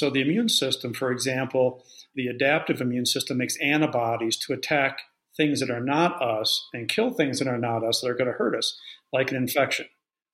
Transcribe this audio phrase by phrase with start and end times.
[0.00, 1.84] So, the immune system, for example,
[2.14, 5.00] the adaptive immune system makes antibodies to attack
[5.36, 8.32] things that are not us and kill things that are not us that are going
[8.32, 8.78] to hurt us,
[9.12, 9.84] like an infection.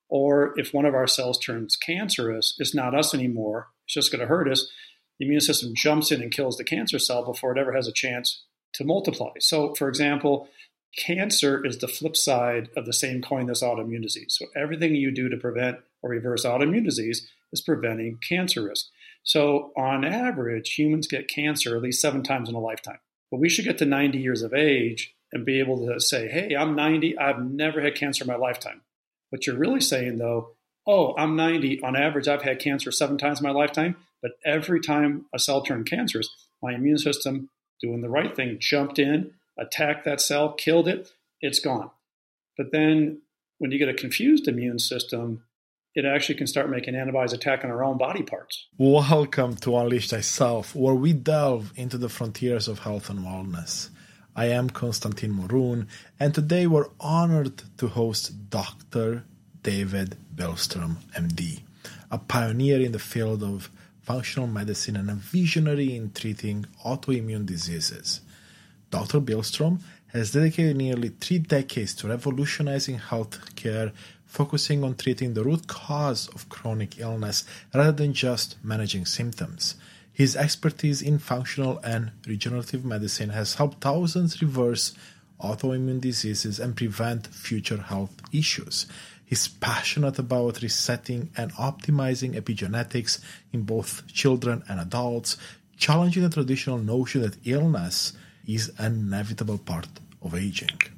[0.09, 4.21] Or if one of our cells turns cancerous, it's not us anymore, it's just going
[4.21, 4.71] to hurt us.
[5.19, 7.93] The immune system jumps in and kills the cancer cell before it ever has a
[7.93, 8.45] chance
[8.75, 9.33] to multiply.
[9.41, 10.49] So, for example,
[10.97, 14.37] cancer is the flip side of the same coin as autoimmune disease.
[14.39, 18.91] So, everything you do to prevent or reverse autoimmune disease is preventing cancer risk.
[19.27, 23.01] So, on average, humans get cancer at least seven times in a lifetime.
[23.29, 26.55] But we should get to 90 years of age and be able to say, hey,
[26.55, 28.83] I'm 90, I've never had cancer in my lifetime.
[29.31, 30.53] What you're really saying, though,
[30.87, 34.81] oh, I'm 90, on average, I've had cancer seven times in my lifetime, but every
[34.81, 36.29] time a cell turned cancerous,
[36.63, 41.59] my immune system, doing the right thing, jumped in, attacked that cell, killed it, it's
[41.59, 41.91] gone.
[42.57, 43.23] But then
[43.59, 45.43] when you get a confused immune system,
[45.97, 48.67] it actually can start making antibodies attacking our own body parts.
[48.77, 53.89] Welcome to Unleash Thyself, where we delve into the frontiers of health and wellness.
[54.37, 55.87] I am Konstantin Morun,
[56.21, 59.25] and today we're honored to host Dr.
[59.63, 61.63] David Bilstrom, MD,
[62.11, 63.71] a pioneer in the field of
[64.03, 68.21] functional medicine and a visionary in treating autoimmune diseases.
[68.91, 69.21] Dr.
[69.21, 73.93] Bilstrom has dedicated nearly three decades to revolutionizing healthcare
[74.37, 79.77] focusing on treating the root cause of chronic illness rather than just managing symptoms.
[80.13, 84.93] His expertise in functional and regenerative medicine has helped thousands reverse
[85.43, 88.85] autoimmune diseases and prevent future health issues.
[89.25, 93.21] He's passionate about resetting and optimizing epigenetics
[93.55, 95.39] in both children and adults,
[95.79, 98.13] challenging the traditional notion that illness
[98.47, 99.89] is an inevitable part
[100.21, 100.96] of aging.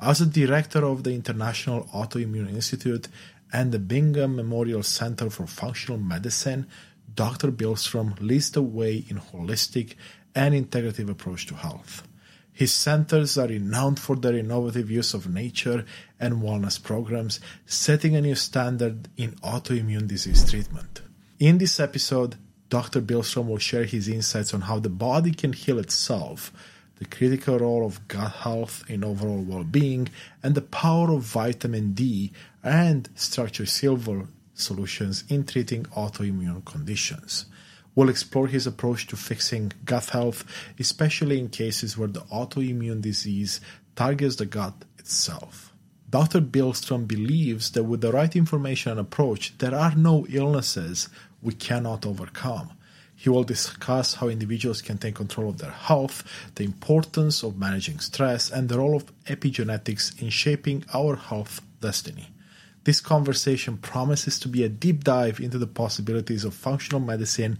[0.00, 3.08] As a director of the International Autoimmune Institute
[3.50, 6.66] and the Bingham Memorial Center for Functional Medicine,
[7.14, 7.50] Dr.
[7.50, 9.94] Bilstrom leads the way in holistic
[10.34, 12.06] and integrative approach to health.
[12.52, 15.86] His centers are renowned for their innovative use of nature
[16.20, 21.00] and wellness programs, setting a new standard in autoimmune disease treatment.
[21.38, 22.36] In this episode,
[22.68, 23.00] Dr.
[23.00, 26.52] Bilstrom will share his insights on how the body can heal itself
[26.98, 30.08] the critical role of gut health in overall well being,
[30.42, 37.46] and the power of vitamin D and structure silver solutions in treating autoimmune conditions.
[37.94, 40.44] We'll explore his approach to fixing gut health,
[40.78, 43.60] especially in cases where the autoimmune disease
[43.94, 45.72] targets the gut itself.
[46.08, 46.40] Dr.
[46.40, 51.08] Bilstrom believes that with the right information and approach, there are no illnesses
[51.42, 52.70] we cannot overcome.
[53.26, 56.22] He will discuss how individuals can take control of their health,
[56.54, 62.28] the importance of managing stress, and the role of epigenetics in shaping our health destiny.
[62.84, 67.58] This conversation promises to be a deep dive into the possibilities of functional medicine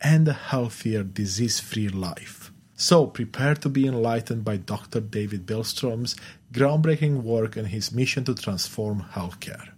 [0.00, 2.52] and a healthier, disease free life.
[2.76, 5.00] So, prepare to be enlightened by Dr.
[5.00, 6.14] David Bilstrom's
[6.52, 9.70] groundbreaking work and his mission to transform healthcare.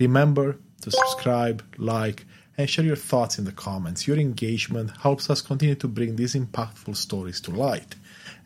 [0.00, 2.24] Remember to subscribe, like,
[2.58, 4.08] and share your thoughts in the comments.
[4.08, 7.94] Your engagement helps us continue to bring these impactful stories to light.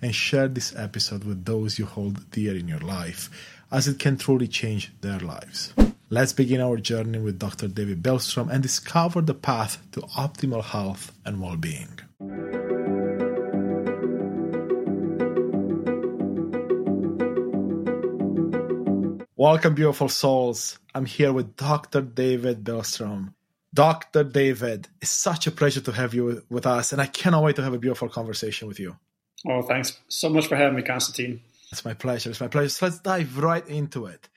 [0.02, 3.30] And share this episode with those you hold dear in your life,
[3.70, 5.72] as it can truly change their lives.
[6.10, 7.68] Let's begin our journey with Dr.
[7.68, 11.88] David Bilstrom and discover the path to optimal health and well being.
[19.36, 20.78] Welcome, beautiful souls.
[20.94, 22.02] I'm here with Dr.
[22.02, 23.32] David Bilstrom.
[23.74, 24.24] Dr.
[24.24, 27.62] David, it's such a pleasure to have you with us, and I cannot wait to
[27.62, 28.96] have a beautiful conversation with you.
[29.48, 31.40] Oh, thanks so much for having me, Constantine.
[31.70, 32.30] It's my pleasure.
[32.30, 32.68] It's my pleasure.
[32.68, 34.28] So let's dive right into it.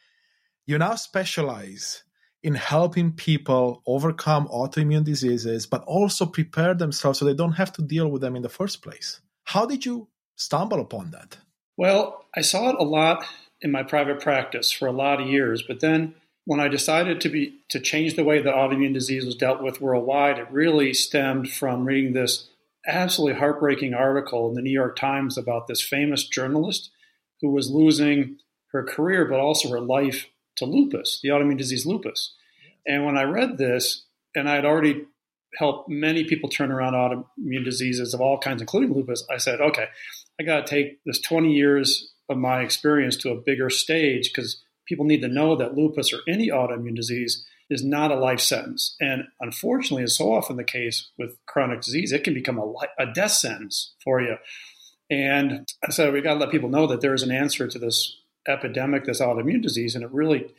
[0.66, 2.04] You now specialize
[2.42, 7.82] in helping people overcome autoimmune diseases, but also prepare themselves so they don't have to
[7.82, 9.20] deal with them in the first place.
[9.44, 11.38] How did you stumble upon that?
[11.76, 13.26] Well, I saw it a lot
[13.62, 17.30] in my private practice for a lot of years, but then when I decided to
[17.30, 21.52] be to change the way that autoimmune disease was dealt with worldwide, it really stemmed
[21.52, 22.48] from reading this
[22.88, 26.92] absolutely heartbreaking article in the New York Times about this famous journalist
[27.42, 28.38] who was losing
[28.72, 30.28] her career but also her life
[30.58, 32.36] to lupus, the autoimmune disease lupus.
[32.88, 34.06] And when I read this,
[34.36, 35.06] and I had already
[35.58, 39.88] helped many people turn around autoimmune diseases of all kinds, including lupus, I said, okay,
[40.40, 44.62] I got to take this 20 years of my experience to a bigger stage because
[44.86, 48.96] people need to know that lupus or any autoimmune disease is not a life sentence.
[49.00, 52.90] And unfortunately, as so often the case with chronic disease, it can become a, life,
[53.00, 54.36] a death sentence for you.
[55.10, 58.18] And so we got to let people know that there is an answer to this
[58.48, 60.54] epidemic, this autoimmune disease, and it really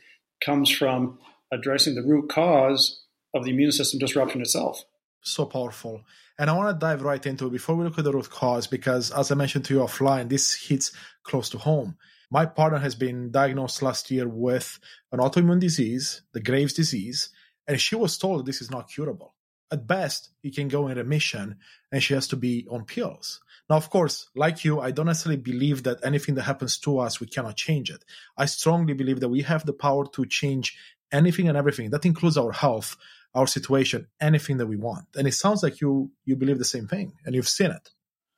[0.45, 1.19] comes from
[1.53, 3.03] addressing the root cause
[3.35, 4.85] of the immune system disruption itself.
[5.23, 6.03] so powerful.
[6.39, 8.67] And I want to dive right into it before we look at the root cause,
[8.67, 10.93] because as I mentioned to you offline, this hits
[11.23, 11.97] close to home.
[12.37, 14.79] My partner has been diagnosed last year with
[15.11, 17.31] an autoimmune disease, the Graves' disease,
[17.67, 19.35] and she was told this is not curable.
[19.73, 21.57] At best, it can go in remission
[21.91, 23.41] and she has to be on pills.
[23.71, 27.21] Now, of course, like you, I don't necessarily believe that anything that happens to us,
[27.21, 28.05] we cannot change it.
[28.37, 30.77] I strongly believe that we have the power to change
[31.11, 31.89] anything and everything.
[31.89, 32.99] That includes our health,
[33.35, 35.07] our situation, anything that we want.
[35.15, 37.93] And it sounds like you you believe the same thing and you've seen it.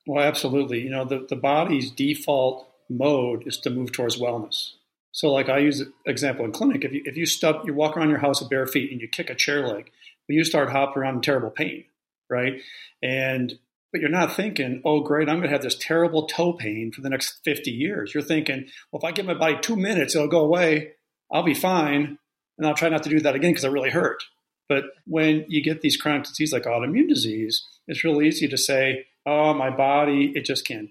[0.07, 0.83] Well, absolutely.
[0.83, 4.73] You know, the, the body's default mode is to move towards wellness.
[5.13, 7.97] So, like I use an example in clinic, if you if you stub, you walk
[7.97, 9.91] around your house with bare feet and you kick a chair leg,
[10.27, 11.85] but you start hopping around in terrible pain,
[12.31, 12.61] right?
[13.03, 13.59] And
[13.91, 17.01] but you're not thinking, oh, great, I'm going to have this terrible toe pain for
[17.01, 18.13] the next 50 years.
[18.13, 20.93] You're thinking, well, if I give my body two minutes, it'll go away.
[21.33, 22.19] I'll be fine.
[22.59, 24.23] And I'll try not to do that again because it really hurt.
[24.69, 29.07] But when you get these chronic diseases like autoimmune disease, it's really easy to say,
[29.25, 30.91] oh, my body, it just can't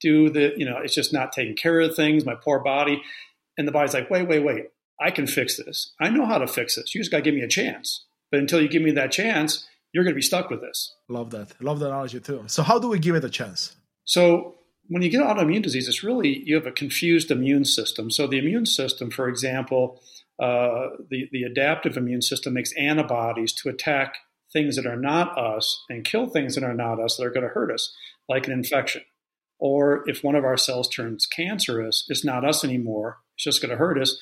[0.00, 3.02] do the, you know, it's just not taking care of things, my poor body.
[3.56, 4.66] And the body's like, wait, wait, wait,
[5.00, 5.92] I can fix this.
[6.00, 6.94] I know how to fix this.
[6.94, 8.06] You just got to give me a chance.
[8.30, 10.94] But until you give me that chance, you're going to be stuck with this.
[11.08, 11.60] Love that.
[11.62, 12.44] Love that analogy too.
[12.46, 13.76] So, how do we give it a chance?
[14.04, 14.56] So,
[14.88, 18.10] when you get autoimmune disease, it's really you have a confused immune system.
[18.10, 20.00] So, the immune system, for example,
[20.40, 24.18] uh, the, the adaptive immune system makes antibodies to attack
[24.52, 27.46] things that are not us and kill things that are not us that are going
[27.46, 27.94] to hurt us,
[28.28, 29.02] like an infection.
[29.58, 33.70] Or if one of our cells turns cancerous, it's not us anymore, it's just going
[33.70, 34.18] to hurt us.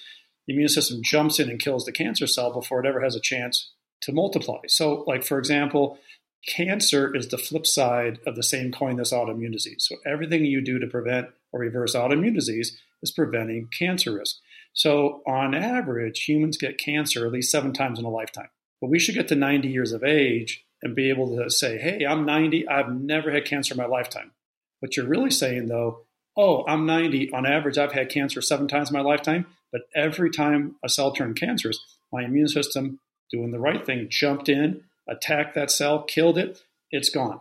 [0.47, 3.21] The immune system jumps in and kills the cancer cell before it ever has a
[3.21, 3.73] chance
[4.03, 4.61] to multiply.
[4.69, 5.99] So, like for example,
[6.47, 9.87] cancer is the flip side of the same coin as autoimmune disease.
[9.89, 14.37] So, everything you do to prevent or reverse autoimmune disease is preventing cancer risk.
[14.73, 18.49] So, on average, humans get cancer at least seven times in a lifetime.
[18.81, 22.05] But we should get to 90 years of age and be able to say, hey,
[22.05, 24.33] I'm 90, I've never had cancer in my lifetime.
[24.81, 26.07] What you're really saying, though,
[26.37, 30.31] oh, I'm 90, on average, I've had cancer seven times in my lifetime, but every
[30.31, 31.79] time a cell turned cancerous,
[32.13, 33.01] my immune system
[33.31, 37.41] doing the right thing, jumped in, attacked that cell, killed it, it's gone.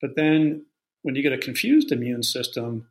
[0.00, 0.66] But then
[1.02, 2.88] when you get a confused immune system,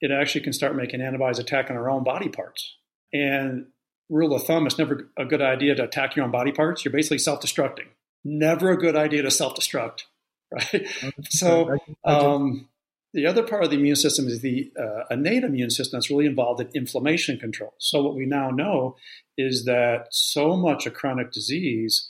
[0.00, 2.76] it actually can start making antibodies attacking our own body parts.
[3.12, 3.66] And
[4.08, 6.84] rule of thumb, it's never a good idea to attack your own body parts.
[6.84, 7.86] You're basically self destructing.
[8.24, 10.02] Never a good idea to self destruct,
[10.52, 10.86] right?
[11.28, 12.68] so, um,
[13.14, 16.26] the other part of the immune system is the uh, innate immune system that's really
[16.26, 17.74] involved in inflammation control.
[17.78, 18.96] So, what we now know
[19.36, 22.08] is that so much of chronic disease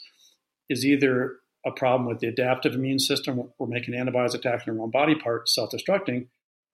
[0.69, 4.91] is either a problem with the adaptive immune system, we're making antibodies attacking our own
[4.91, 6.27] body parts, self destructing,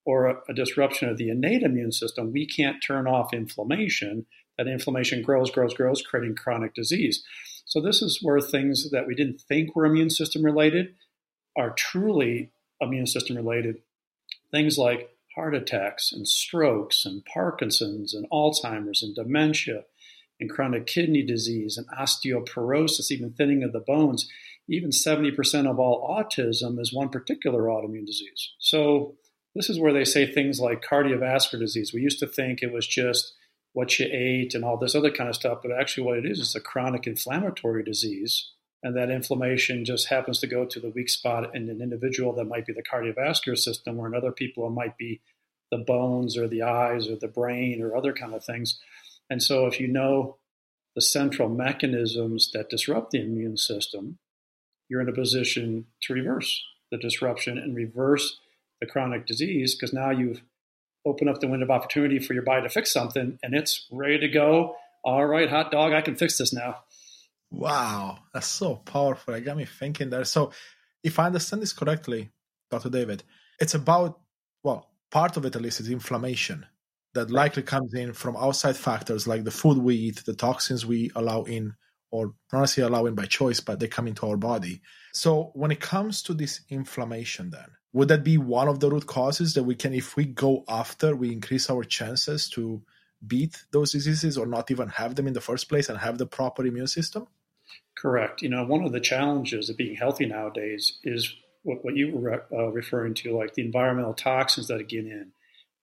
[0.06, 2.32] or a, a, disruption of the innate immune system.
[2.32, 4.26] We can't turn off inflammation.
[4.58, 7.24] That inflammation grows, grows, grows, creating chronic disease.
[7.66, 10.96] So, this is where things that we didn't think were immune system related
[11.58, 12.52] are truly
[12.82, 13.78] immune system related
[14.52, 19.84] things like heart attacks and strokes and Parkinson's and Alzheimer's and dementia
[20.40, 24.30] and chronic kidney disease and osteoporosis, even thinning of the bones.
[24.68, 28.54] Even 70% of all autism is one particular autoimmune disease.
[28.60, 29.16] So,
[29.56, 31.92] this is where they say things like cardiovascular disease.
[31.92, 33.34] We used to think it was just
[33.74, 36.40] what you ate and all this other kind of stuff, but actually, what it is
[36.40, 38.52] is a chronic inflammatory disease
[38.84, 42.46] and that inflammation just happens to go to the weak spot in an individual that
[42.46, 45.22] might be the cardiovascular system, or in other people it might be
[45.72, 48.80] the bones or the eyes or the brain or other kind of things.
[49.30, 50.38] And so, if you know
[50.96, 54.18] the central mechanisms that disrupt the immune system,
[54.90, 58.40] you're in a position to reverse the disruption and reverse
[58.82, 60.42] the chronic disease because now you've
[61.06, 64.20] opened up the window of opportunity for your body to fix something and it's ready
[64.20, 64.76] to go.
[65.04, 66.80] All right, hot dog, I can fix this now.
[67.52, 69.34] Wow, that's so powerful.
[69.34, 70.24] It got me thinking there.
[70.26, 70.52] So,
[71.04, 72.30] if I understand this correctly,
[72.70, 72.90] Dr.
[72.90, 73.24] David,
[73.60, 74.20] it's about,
[74.64, 76.66] well, part of it at least is inflammation
[77.16, 81.10] that likely comes in from outside factors like the food we eat, the toxins we
[81.16, 81.74] allow in,
[82.12, 84.82] or not necessarily allow in by choice, but they come into our body.
[85.14, 89.08] So, when it comes to this inflammation, then, would that be one of the root
[89.08, 92.84] causes that we can, if we go after, we increase our chances to
[93.26, 96.28] beat those diseases or not even have them in the first place and have the
[96.28, 97.26] proper immune system?
[98.02, 98.42] Correct.
[98.42, 102.46] You know, one of the challenges of being healthy nowadays is what, what you were
[102.52, 105.32] uh, referring to, like the environmental toxins that get in,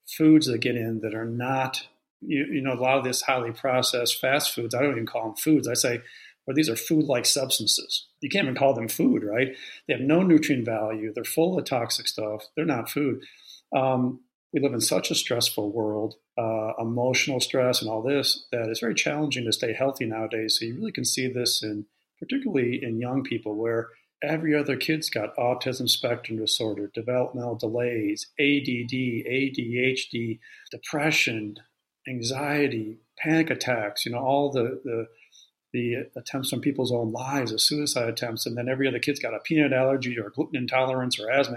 [0.09, 1.87] foods that get in that are not,
[2.23, 5.25] you, you know, a lot of this highly processed fast foods, I don't even call
[5.25, 5.69] them foods.
[5.69, 6.01] I say,
[6.47, 8.07] well, these are food like substances.
[8.21, 9.55] You can't even call them food, right?
[9.87, 11.13] They have no nutrient value.
[11.13, 12.47] They're full of toxic stuff.
[12.57, 13.25] They're not food.
[13.75, 14.21] Um,
[14.55, 18.81] we live in such a stressful world, uh, emotional stress and all this, that it's
[18.81, 20.57] very challenging to stay healthy nowadays.
[20.59, 21.85] So you really can see this in
[22.19, 23.89] particularly in young people where
[24.23, 30.39] every other kid's got autism spectrum disorder, developmental delays, ADD, ADHD,
[30.71, 31.57] depression,
[32.09, 35.07] anxiety, panic attacks, you know, all the, the,
[35.73, 39.35] the attempts on people's own lives, the suicide attempts, and then every other kid's got
[39.35, 41.57] a peanut allergy or gluten intolerance or asthma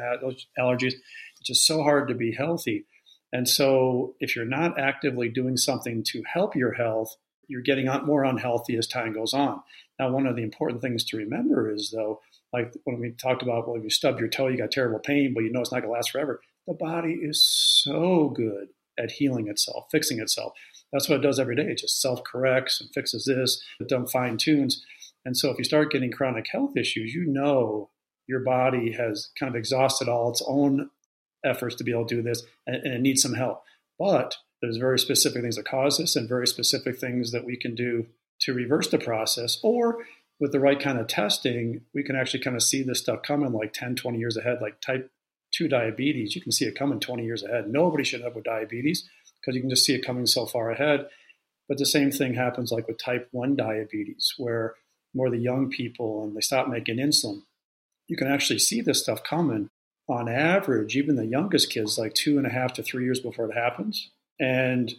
[0.57, 0.93] allergies.
[0.93, 2.85] It's just so hard to be healthy.
[3.31, 7.15] And so, if you're not actively doing something to help your health,
[7.47, 9.61] you're getting more unhealthy as time goes on.
[9.99, 12.21] Now, one of the important things to remember is, though,
[12.53, 15.33] like when we talked about, well, if you stub your toe, you got terrible pain,
[15.33, 16.41] but you know it's not going to last forever.
[16.67, 20.53] The body is so good at healing itself, fixing itself.
[20.91, 21.63] That's what it does every day.
[21.63, 24.83] It just self corrects and fixes this, it fine tunes.
[25.25, 27.89] And so if you start getting chronic health issues, you know
[28.27, 30.89] your body has kind of exhausted all its own
[31.43, 33.63] efforts to be able to do this and, and it needs some help.
[33.97, 37.75] But there's very specific things that cause this and very specific things that we can
[37.75, 38.07] do
[38.41, 39.59] to reverse the process.
[39.63, 39.99] Or
[40.39, 43.51] with the right kind of testing, we can actually kind of see this stuff coming
[43.51, 45.11] like 10, 20 years ahead, like type
[45.53, 46.35] 2 diabetes.
[46.35, 47.67] You can see it coming 20 years ahead.
[47.67, 49.07] Nobody should have with diabetes
[49.39, 51.07] because you can just see it coming so far ahead.
[51.67, 54.75] But the same thing happens like with type 1 diabetes, where
[55.13, 57.41] more the young people and they stop making insulin.
[58.07, 59.69] You can actually see this stuff coming
[60.07, 63.49] on average, even the youngest kids, like two and a half to three years before
[63.49, 64.09] it happens.
[64.39, 64.91] And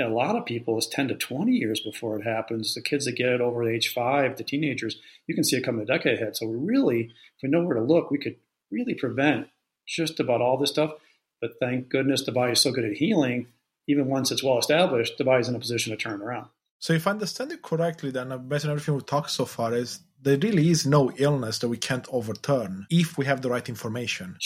[0.00, 2.74] a lot of people, it's 10 to 20 years before it happens.
[2.74, 5.82] The kids that get it over age five, the teenagers, you can see it coming
[5.82, 6.36] a decade ahead.
[6.36, 8.36] So really, if we know where to look, we could
[8.70, 9.48] really prevent
[9.86, 10.92] just about all this stuff.
[11.40, 13.48] But thank goodness the body is so good at healing.
[13.88, 16.48] Even once it's well established, the body's in a position to turn around.
[16.78, 20.00] So if I understand it correctly, then based on everything we've talked so far, is
[20.22, 24.36] there really is no illness that we can't overturn if we have the right information.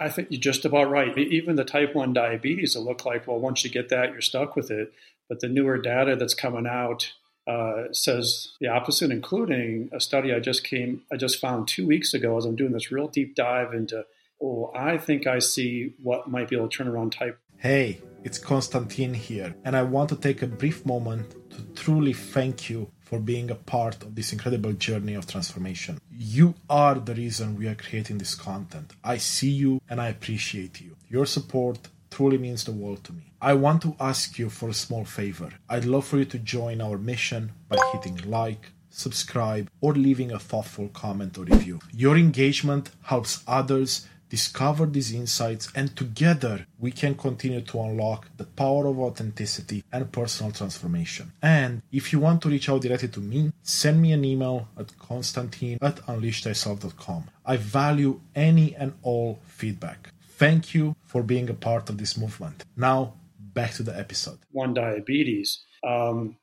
[0.00, 1.16] I think you're just about right.
[1.18, 4.56] Even the type 1 diabetes, it look like, well, once you get that, you're stuck
[4.56, 4.92] with it.
[5.28, 7.12] But the newer data that's coming out
[7.46, 12.14] uh, says the opposite, including a study I just came, I just found two weeks
[12.14, 14.04] ago as I'm doing this real deep dive into,
[14.40, 17.38] oh, I think I see what might be able to turn around type.
[17.60, 22.70] Hey, it's Konstantin here, and I want to take a brief moment to truly thank
[22.70, 25.98] you for being a part of this incredible journey of transformation.
[26.08, 28.92] You are the reason we are creating this content.
[29.02, 30.94] I see you and I appreciate you.
[31.08, 33.32] Your support truly means the world to me.
[33.42, 35.50] I want to ask you for a small favor.
[35.68, 40.38] I'd love for you to join our mission by hitting like, subscribe, or leaving a
[40.38, 41.80] thoughtful comment or review.
[41.92, 48.44] Your engagement helps others discover these insights, and together we can continue to unlock the
[48.44, 51.32] power of authenticity and personal transformation.
[51.42, 54.96] And if you want to reach out directly to me, send me an email at
[54.98, 57.30] konstantin at unleashthyself.com.
[57.44, 60.10] I value any and all feedback.
[60.22, 62.64] Thank you for being a part of this movement.
[62.76, 64.38] Now, back to the episode.
[64.52, 65.64] One diabetes.
[65.82, 66.36] Um,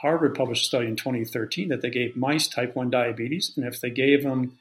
[0.00, 3.80] Harvard published a study in 2013 that they gave mice type 1 diabetes, and if
[3.80, 4.58] they gave them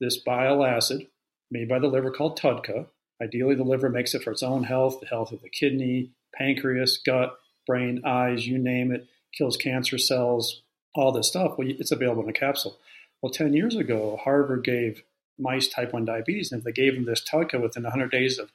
[0.00, 1.06] this bile acid,
[1.50, 2.86] made by the liver called TUDCA.
[3.22, 6.98] Ideally, the liver makes it for its own health, the health of the kidney, pancreas,
[7.04, 10.62] gut, brain, eyes, you name it, kills cancer cells,
[10.94, 11.58] all this stuff.
[11.58, 12.78] Well, it's available in a capsule.
[13.20, 15.02] Well, 10 years ago, Harvard gave
[15.38, 18.50] mice type 1 diabetes, and if they gave them this TUDCA within 100 days of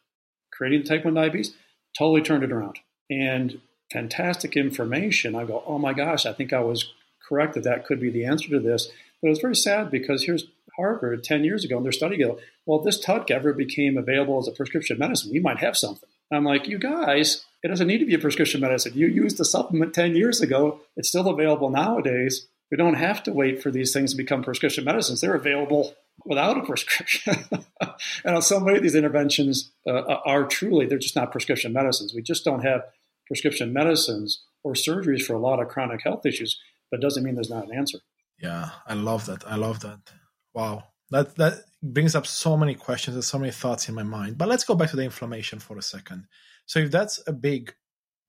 [0.51, 1.53] creating the type 1 diabetes,
[1.97, 2.79] totally turned it around.
[3.09, 3.59] And
[3.91, 5.35] fantastic information.
[5.35, 6.91] I go, oh my gosh, I think I was
[7.27, 8.89] correct that that could be the answer to this.
[9.21, 10.45] But it was very sad because here's
[10.77, 14.39] Harvard 10 years ago in their study go, well, if this TUDCA ever became available
[14.39, 16.09] as a prescription medicine, we might have something.
[16.31, 18.93] I'm like, you guys, it doesn't need to be a prescription medicine.
[18.95, 20.81] You used the supplement 10 years ago.
[20.95, 22.47] It's still available nowadays.
[22.71, 25.21] We don't have to wait for these things to become prescription medicines.
[25.21, 25.93] They're available
[26.25, 27.45] without a prescription.
[28.25, 32.13] and so many of these interventions uh, are truly, they're just not prescription medicines.
[32.15, 32.81] We just don't have
[33.27, 37.49] prescription medicines or surgeries for a lot of chronic health issues, but doesn't mean there's
[37.49, 37.99] not an answer.
[38.39, 39.47] Yeah, I love that.
[39.47, 39.99] I love that.
[40.53, 40.85] Wow.
[41.09, 44.37] That that brings up so many questions and so many thoughts in my mind.
[44.37, 46.27] But let's go back to the inflammation for a second.
[46.65, 47.75] So if that's a big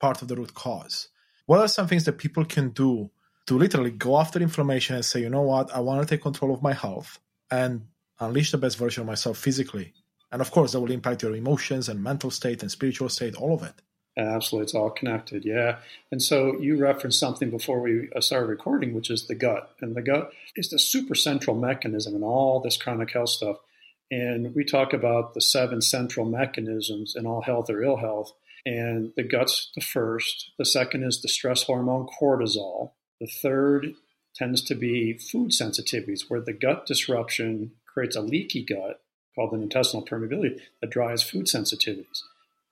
[0.00, 1.08] part of the root cause,
[1.46, 3.10] what are some things that people can do
[3.46, 6.52] to literally go after inflammation and say, you know what, I want to take control
[6.54, 7.82] of my health and
[8.18, 9.92] unleash the best version of myself physically.
[10.32, 13.54] And of course, that will impact your emotions and mental state and spiritual state, all
[13.54, 13.74] of it.
[14.16, 15.44] Absolutely, it's all connected.
[15.44, 15.78] Yeah,
[16.12, 19.96] and so you referenced something before we uh, started recording, which is the gut, and
[19.96, 23.56] the gut is the super central mechanism in all this chronic health stuff.
[24.10, 28.32] And we talk about the seven central mechanisms in all health or ill health,
[28.64, 30.52] and the gut's the first.
[30.58, 32.92] The second is the stress hormone cortisol.
[33.20, 33.94] The third
[34.36, 39.00] tends to be food sensitivities, where the gut disruption creates a leaky gut
[39.34, 42.22] called an intestinal permeability that drives food sensitivities.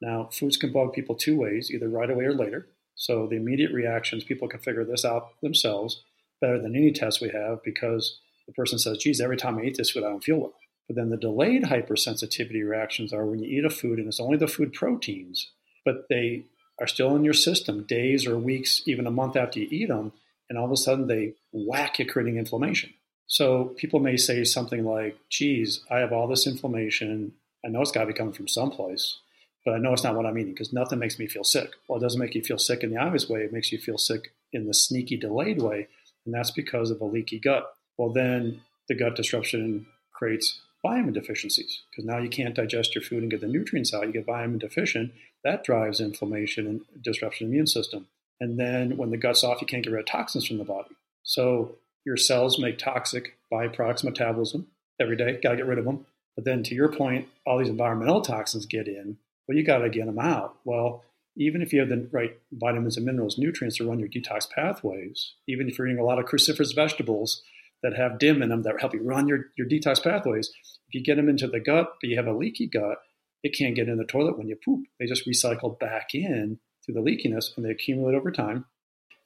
[0.02, 2.66] Now, foods can bug people two ways, either right away or later.
[2.96, 6.02] So the immediate reactions, people can figure this out themselves
[6.40, 8.18] better than any test we have because
[8.48, 10.54] the person says, geez, every time I eat this food, I don't feel well.
[10.88, 14.36] But then the delayed hypersensitivity reactions are when you eat a food and it's only
[14.36, 15.52] the food proteins,
[15.84, 16.46] but they
[16.80, 20.10] are still in your system days or weeks, even a month after you eat them,
[20.50, 22.92] and all of a sudden they whack you, creating inflammation.
[23.28, 27.34] So people may say something like, geez, I have all this inflammation.
[27.64, 29.18] I know it's got to be coming from someplace,
[29.64, 31.70] but I know it's not what I'm eating because nothing makes me feel sick.
[31.88, 33.40] Well, it doesn't make you feel sick in the obvious way.
[33.40, 35.88] It makes you feel sick in the sneaky, delayed way,
[36.24, 37.74] and that's because of a leaky gut.
[37.96, 43.22] Well, then the gut disruption creates vitamin deficiencies because now you can't digest your food
[43.22, 44.06] and get the nutrients out.
[44.06, 45.12] You get vitamin deficient.
[45.44, 48.06] That drives inflammation and disruption of the immune system.
[48.40, 50.90] And then when the gut's off, you can't get rid of toxins from the body.
[51.22, 54.66] So your cells make toxic byproducts metabolism
[55.00, 55.38] every day.
[55.40, 56.06] Got to get rid of them.
[56.34, 59.18] But then to your point, all these environmental toxins get in.
[59.46, 60.56] Well, you got to get them out.
[60.64, 61.04] Well,
[61.36, 65.34] even if you have the right vitamins and minerals, nutrients to run your detox pathways,
[65.48, 67.42] even if you're eating a lot of cruciferous vegetables
[67.82, 70.50] that have DIM in them that help you run your, your detox pathways,
[70.88, 72.98] if you get them into the gut, but you have a leaky gut,
[73.42, 74.86] it can't get in the toilet when you poop.
[75.00, 78.66] They just recycle back in through the leakiness and they accumulate over time.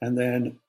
[0.01, 0.59] And then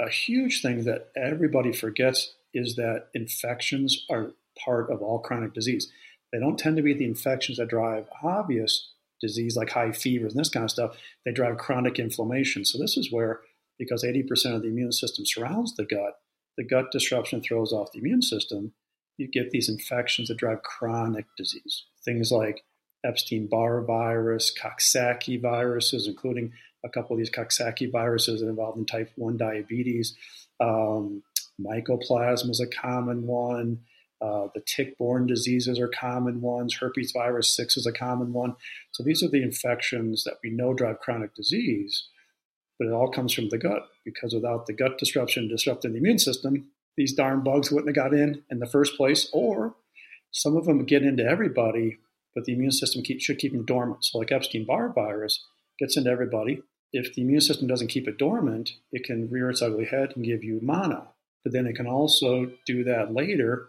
[0.00, 5.90] a huge thing that everybody forgets is that infections are part of all chronic disease.
[6.32, 10.40] They don't tend to be the infections that drive obvious disease like high fevers and
[10.40, 10.96] this kind of stuff.
[11.24, 12.64] They drive chronic inflammation.
[12.64, 13.40] So this is where,
[13.78, 16.14] because 80% of the immune system surrounds the gut,
[16.56, 18.72] the gut disruption throws off the immune system.
[19.16, 21.84] You get these infections that drive chronic disease.
[22.04, 22.62] Things like
[23.04, 26.52] Epstein Barr virus, Coxsackie viruses, including
[26.84, 30.16] a couple of these Coxsackie viruses that involve in type 1 diabetes.
[30.60, 31.22] Um,
[31.60, 33.80] mycoplasma is a common one.
[34.20, 36.76] Uh, the tick-borne diseases are common ones.
[36.76, 38.54] Herpes virus 6 is a common one.
[38.92, 42.08] So these are the infections that we know drive chronic disease,
[42.78, 46.18] but it all comes from the gut because without the gut disruption disrupting the immune
[46.18, 49.74] system, these darn bugs wouldn't have got in in the first place, or
[50.32, 51.98] some of them get into everybody,
[52.34, 54.04] but the immune system keep, should keep them dormant.
[54.04, 55.44] So like Epstein-Barr virus
[55.78, 59.62] gets into everybody, if the immune system doesn't keep it dormant, it can rear its
[59.62, 61.14] ugly head and give you mono.
[61.42, 63.68] But then it can also do that later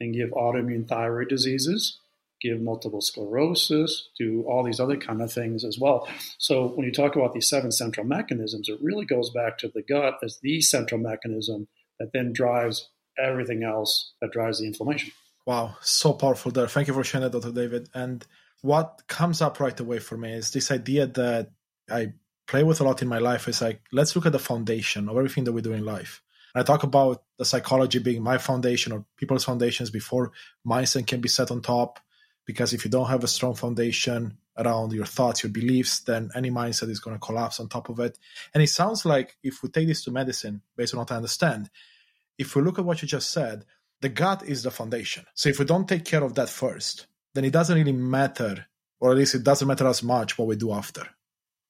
[0.00, 1.98] and give autoimmune thyroid diseases,
[2.40, 6.08] give multiple sclerosis, do all these other kind of things as well.
[6.38, 9.82] So when you talk about these seven central mechanisms, it really goes back to the
[9.82, 15.10] gut as the central mechanism that then drives everything else that drives the inflammation.
[15.46, 16.68] Wow, so powerful there.
[16.68, 17.52] Thank you for sharing that, Dr.
[17.52, 17.88] David.
[17.94, 18.24] And
[18.60, 21.50] what comes up right away for me is this idea that
[21.90, 22.12] I
[22.46, 25.16] play with a lot in my life is like let's look at the foundation of
[25.16, 26.22] everything that we do in life
[26.54, 30.32] i talk about the psychology being my foundation or people's foundations before
[30.66, 32.00] mindset can be set on top
[32.48, 36.50] because if you don't have a strong foundation around your thoughts your beliefs then any
[36.50, 38.18] mindset is going to collapse on top of it.
[38.54, 41.70] And it sounds like if we take this to medicine based on what i understand
[42.38, 43.64] if we look at what you just said
[44.00, 45.26] the gut is the foundation.
[45.34, 48.66] So if we don't take care of that first then it doesn't really matter
[48.98, 51.06] or at least it doesn't matter as much what we do after.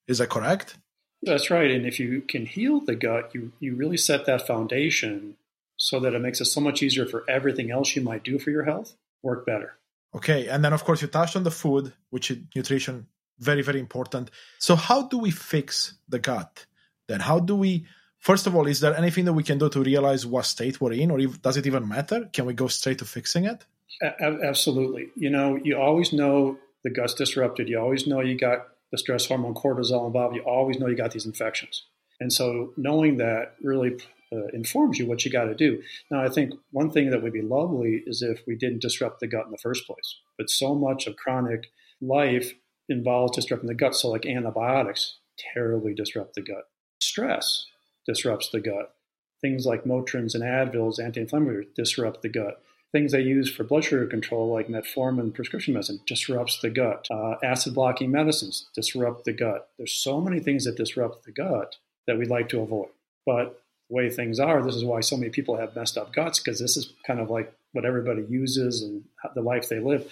[0.07, 0.79] Is that correct?
[1.23, 1.71] That's right.
[1.71, 5.37] And if you can heal the gut, you, you really set that foundation
[5.77, 8.51] so that it makes it so much easier for everything else you might do for
[8.51, 9.75] your health work better.
[10.15, 10.49] Okay.
[10.49, 13.07] And then, of course, you touched on the food, which is nutrition,
[13.39, 14.31] very, very important.
[14.59, 16.67] So, how do we fix the gut?
[17.09, 17.87] Then, how do we,
[18.19, 20.93] first of all, is there anything that we can do to realize what state we're
[20.93, 22.29] in, or does it even matter?
[22.33, 23.65] Can we go straight to fixing it?
[24.03, 25.09] A- absolutely.
[25.17, 27.69] You know, you always know the gut's disrupted.
[27.69, 31.13] You always know you got the stress hormone cortisol involved, you always know you got
[31.13, 31.85] these infections.
[32.21, 33.99] And so knowing that really
[34.33, 35.83] uh, informs you what you got to do.
[36.11, 39.27] Now, I think one thing that would be lovely is if we didn't disrupt the
[39.27, 40.17] gut in the first place.
[40.37, 41.71] But so much of chronic
[42.01, 42.53] life
[42.89, 43.95] involves disrupting the gut.
[43.95, 45.19] So, like antibiotics
[45.55, 46.69] terribly disrupt the gut.
[47.01, 47.67] Stress
[48.07, 48.95] disrupts the gut.
[49.41, 52.61] Things like Motrins and Advils, anti-inflammatory, disrupt the gut.
[52.91, 57.07] Things they use for blood sugar control, like metformin prescription medicine, disrupts the gut.
[57.11, 59.69] Uh, acid blocking medicines disrupt the gut.
[59.77, 62.89] There's so many things that disrupt the gut that we'd like to avoid.
[63.27, 66.39] But the way things are, this is why so many people have messed up guts
[66.39, 70.11] because this is kind of like what everybody uses and the life they live.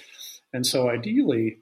[0.53, 1.59] And so, ideally,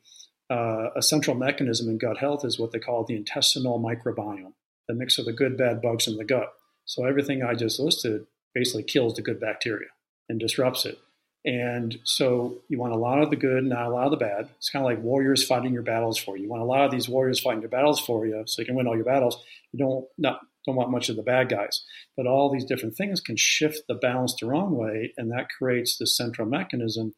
[0.51, 4.53] uh, a central mechanism in gut health is what they call the intestinal microbiome,
[4.89, 6.53] the mix of the good, bad bugs in the gut.
[6.85, 9.89] So, everything I just listed basically kills the good bacteria
[10.29, 10.99] and disrupts it.
[11.45, 14.49] And so you want a lot of the good, not a lot of the bad.
[14.57, 16.45] It's kind of like warriors fighting your battles for you.
[16.45, 18.77] You want a lot of these warriors fighting your battles for you so you can
[18.77, 19.43] win all your battles.
[19.73, 21.85] You don't not, don't want much of the bad guys.
[22.17, 25.99] But all these different things can shift the balance the wrong way, and that creates
[25.99, 27.15] the central mechanism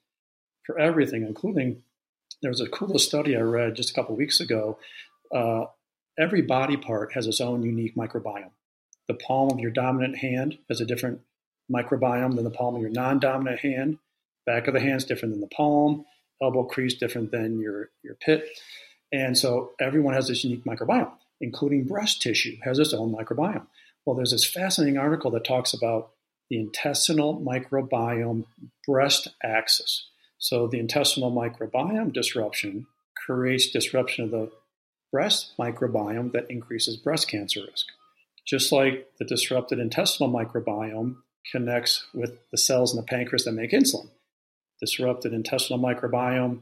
[0.64, 1.82] for everything, including
[2.42, 4.78] there was a cool study I read just a couple weeks ago.
[5.32, 5.66] Uh,
[6.18, 8.50] every body part has its own unique microbiome.
[9.06, 11.20] The palm of your dominant hand has a different
[11.70, 13.98] microbiome than the palm of your non dominant hand.
[14.46, 16.04] Back of the hand is different than the palm.
[16.40, 18.46] Elbow crease different than your, your pit.
[19.12, 23.66] And so everyone has this unique microbiome, including breast tissue has its own microbiome.
[24.04, 26.10] Well, there's this fascinating article that talks about
[26.48, 28.44] the intestinal microbiome
[28.86, 30.08] breast axis.
[30.38, 34.50] So the intestinal microbiome disruption creates disruption of the
[35.10, 37.86] breast microbiome that increases breast cancer risk.
[38.46, 41.16] Just like the disrupted intestinal microbiome
[41.50, 44.08] connects with the cells in the pancreas that make insulin.
[44.80, 46.60] Disrupted intestinal microbiome,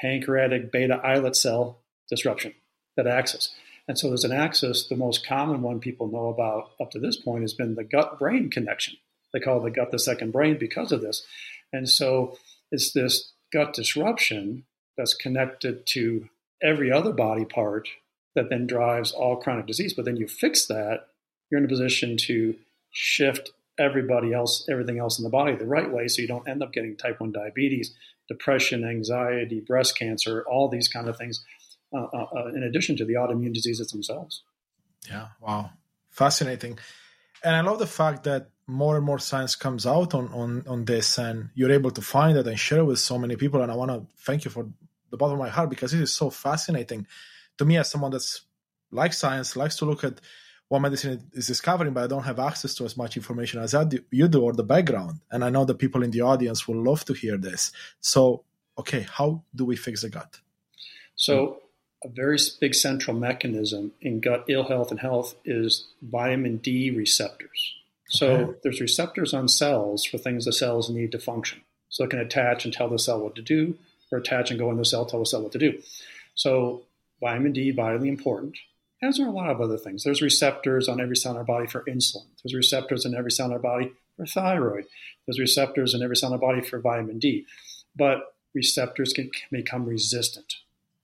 [0.00, 2.54] pancreatic beta islet cell disruption,
[2.96, 3.54] that axis.
[3.88, 7.16] And so there's an axis, the most common one people know about up to this
[7.16, 8.96] point has been the gut brain connection.
[9.32, 11.26] They call the gut the second brain because of this.
[11.72, 12.38] And so
[12.70, 14.64] it's this gut disruption
[14.96, 16.28] that's connected to
[16.62, 17.88] every other body part
[18.34, 19.94] that then drives all chronic disease.
[19.94, 21.08] But then you fix that,
[21.50, 22.56] you're in a position to
[22.92, 26.62] shift everybody else, everything else in the body the right way so you don't end
[26.62, 27.94] up getting type 1 diabetes,
[28.28, 31.44] depression, anxiety, breast cancer, all these kind of things,
[31.92, 34.42] uh, uh, uh, in addition to the autoimmune diseases themselves.
[35.08, 35.70] Yeah, wow.
[36.10, 36.78] Fascinating.
[37.42, 40.84] And I love the fact that more and more science comes out on, on, on
[40.84, 43.62] this and you're able to find it and share it with so many people.
[43.62, 44.68] And I want to thank you for
[45.10, 47.06] the bottom of my heart because it is so fascinating
[47.58, 48.42] to me as someone that's
[48.92, 50.20] like science, likes to look at
[50.70, 53.82] what medicine is discovering, but I don't have access to as much information as I
[53.82, 55.18] do, you do or the background.
[55.28, 57.72] And I know the people in the audience will love to hear this.
[58.00, 58.44] So,
[58.78, 60.38] okay, how do we fix the gut?
[61.16, 61.58] So,
[62.04, 67.74] a very big central mechanism in gut ill health and health is vitamin D receptors.
[68.08, 68.58] So, okay.
[68.62, 71.62] there's receptors on cells for things the cells need to function.
[71.88, 73.76] So, it can attach and tell the cell what to do,
[74.12, 75.82] or attach and go in the cell, tell the cell what to do.
[76.36, 76.82] So,
[77.20, 78.56] vitamin D, vitally important
[79.02, 80.04] as are a lot of other things.
[80.04, 82.26] There's receptors on every cell in our body for insulin.
[82.42, 84.84] There's receptors in every cell in our body for thyroid.
[85.26, 87.46] There's receptors in every cell in our body for vitamin D.
[87.96, 90.54] But receptors can, become resistant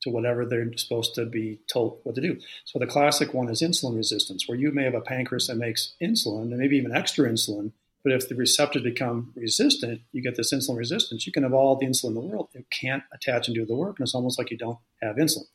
[0.02, 2.38] to whatever they're supposed to be told what to do.
[2.64, 5.94] So the classic one is insulin resistance, where you may have a pancreas that makes
[6.02, 7.72] insulin and maybe even extra insulin.
[8.04, 11.26] But if the receptors become resistant, you get this insulin resistance.
[11.26, 12.50] You can have all the insulin in the world.
[12.54, 15.46] It can't attach and do the work, and it's almost like you don't have insulin.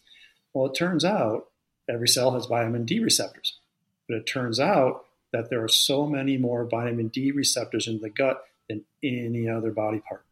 [0.54, 1.51] Well, it turns out
[1.92, 3.58] every cell has vitamin D receptors.
[4.08, 8.10] But it turns out that there are so many more vitamin D receptors in the
[8.10, 10.24] gut than any other body part.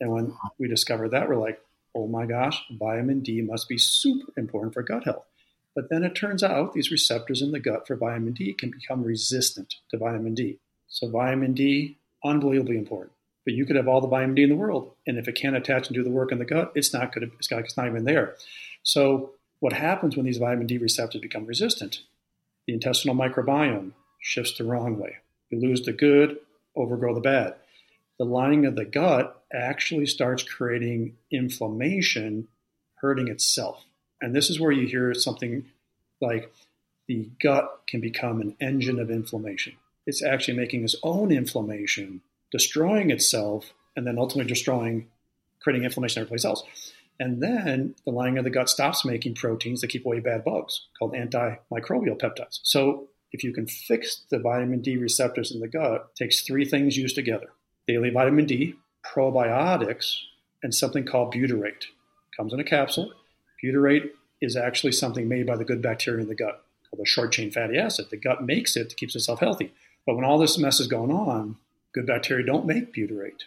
[0.00, 1.60] And when we discovered that, we're like,
[1.94, 5.24] oh my gosh, vitamin D must be super important for gut health.
[5.74, 9.02] But then it turns out these receptors in the gut for vitamin D can become
[9.02, 10.58] resistant to vitamin D.
[10.88, 13.12] So vitamin D, unbelievably important.
[13.44, 15.56] But you could have all the vitamin D in the world, and if it can't
[15.56, 18.04] attach and do the work in the gut, it's not going to, it's not even
[18.04, 18.36] there.
[18.82, 19.33] So
[19.64, 22.02] what happens when these vitamin D receptors become resistant?
[22.66, 25.16] The intestinal microbiome shifts the wrong way.
[25.48, 26.36] You lose the good,
[26.76, 27.54] overgrow the bad.
[28.18, 32.48] The lining of the gut actually starts creating inflammation,
[32.96, 33.82] hurting itself.
[34.20, 35.64] And this is where you hear something
[36.20, 36.52] like
[37.08, 39.76] the gut can become an engine of inflammation.
[40.06, 42.20] It's actually making its own inflammation,
[42.52, 45.08] destroying itself, and then ultimately destroying,
[45.62, 46.64] creating inflammation every place else.
[47.20, 50.88] And then the lining of the gut stops making proteins that keep away bad bugs
[50.98, 52.60] called antimicrobial peptides.
[52.62, 56.96] So if you can fix the vitamin D receptors in the gut, takes three things
[56.96, 57.50] used together.
[57.86, 58.74] Daily vitamin D,
[59.04, 60.16] probiotics,
[60.62, 61.84] and something called butyrate.
[62.36, 63.12] Comes in a capsule.
[63.62, 67.32] Butyrate is actually something made by the good bacteria in the gut called a short
[67.32, 68.06] chain fatty acid.
[68.10, 69.72] The gut makes it to keep itself healthy.
[70.06, 71.56] But when all this mess is going on,
[71.92, 73.44] good bacteria don't make butyrate.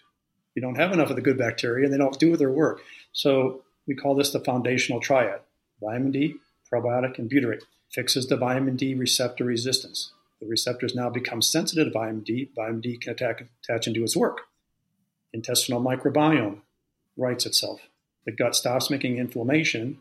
[0.58, 2.82] You don't have enough of the good bacteria and they don't do their work.
[3.14, 5.42] So we call this the foundational triad
[5.80, 6.38] vitamin D,
[6.74, 7.62] probiotic, and butyrate.
[7.92, 10.14] Fixes the vitamin D receptor resistance.
[10.42, 12.50] The receptors now become sensitive to vitamin D.
[12.56, 14.48] Vitamin D can attack, attach and do its work.
[15.32, 16.62] Intestinal microbiome
[17.16, 17.82] rights itself.
[18.26, 20.00] The gut stops making inflammation,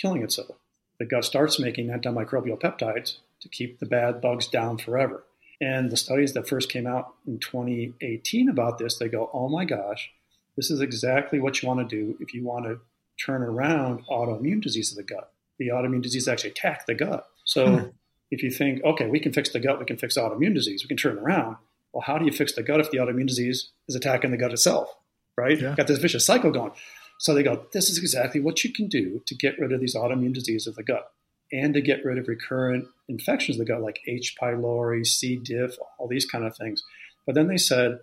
[0.00, 0.52] killing itself.
[1.00, 5.24] The gut starts making antimicrobial peptides to keep the bad bugs down forever.
[5.60, 9.64] And the studies that first came out in 2018 about this, they go, oh my
[9.64, 10.10] gosh,
[10.56, 12.80] this is exactly what you want to do if you want to
[13.24, 15.32] turn around autoimmune disease of the gut.
[15.58, 17.26] The autoimmune disease actually attack the gut.
[17.44, 17.86] So hmm.
[18.30, 20.88] if you think, okay, we can fix the gut, we can fix autoimmune disease, we
[20.88, 21.56] can turn around.
[21.92, 24.52] Well, how do you fix the gut if the autoimmune disease is attacking the gut
[24.52, 24.94] itself?
[25.38, 25.60] Right?
[25.60, 25.74] Yeah.
[25.74, 26.72] Got this vicious cycle going.
[27.18, 29.94] So they go, this is exactly what you can do to get rid of these
[29.94, 31.10] autoimmune diseases of the gut
[31.52, 34.34] and to get rid of recurrent infections of the gut like H.
[34.40, 35.36] pylori, C.
[35.36, 36.82] diff, all these kind of things.
[37.24, 38.00] But then they said,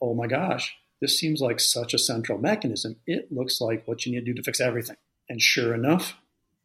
[0.00, 2.96] oh my gosh, this seems like such a central mechanism.
[3.06, 4.96] It looks like what you need to do to fix everything.
[5.28, 6.14] And sure enough,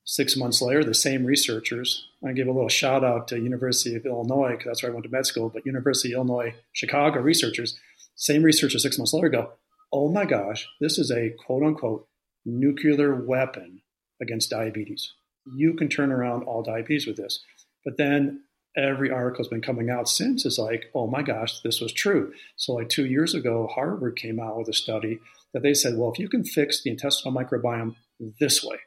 [0.05, 4.05] six months later, the same researchers, I give a little shout out to University of
[4.05, 7.77] Illinois, because that's where I went to med school, but University of Illinois, Chicago researchers,
[8.15, 9.53] Same researchers six months later go,
[9.91, 12.07] oh my gosh, this is a quote unquote
[12.45, 13.81] nuclear weapon
[14.21, 15.13] against diabetes.
[15.45, 17.43] You can turn around all diabetes with this.
[17.83, 18.43] But then
[18.77, 22.33] every article has been coming out since is like, oh my gosh, this was true.
[22.55, 25.19] So, like two years ago, Harvard came out with a study
[25.53, 27.95] that they said, well, if you can fix the intestinal microbiome
[28.39, 28.77] this way,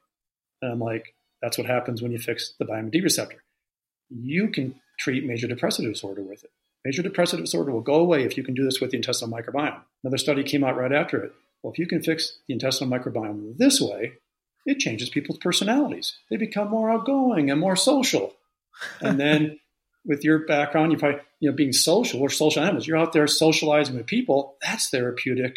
[0.62, 3.42] and I'm like, that's what happens when you fix the vitamin D receptor.
[4.08, 6.50] You can treat major depressive disorder with it.
[6.84, 9.80] Major depressive disorder will go away if you can do this with the intestinal microbiome.
[10.02, 11.32] Another study came out right after it.
[11.62, 14.12] Well, if you can fix the intestinal microbiome this way,
[14.66, 16.16] it changes people's personalities.
[16.30, 18.34] They become more outgoing and more social.
[19.00, 19.58] And then
[20.04, 22.86] with your background, you probably, you know, being social, we're social animals.
[22.86, 24.56] You're out there socializing with people.
[24.62, 25.56] That's therapeutic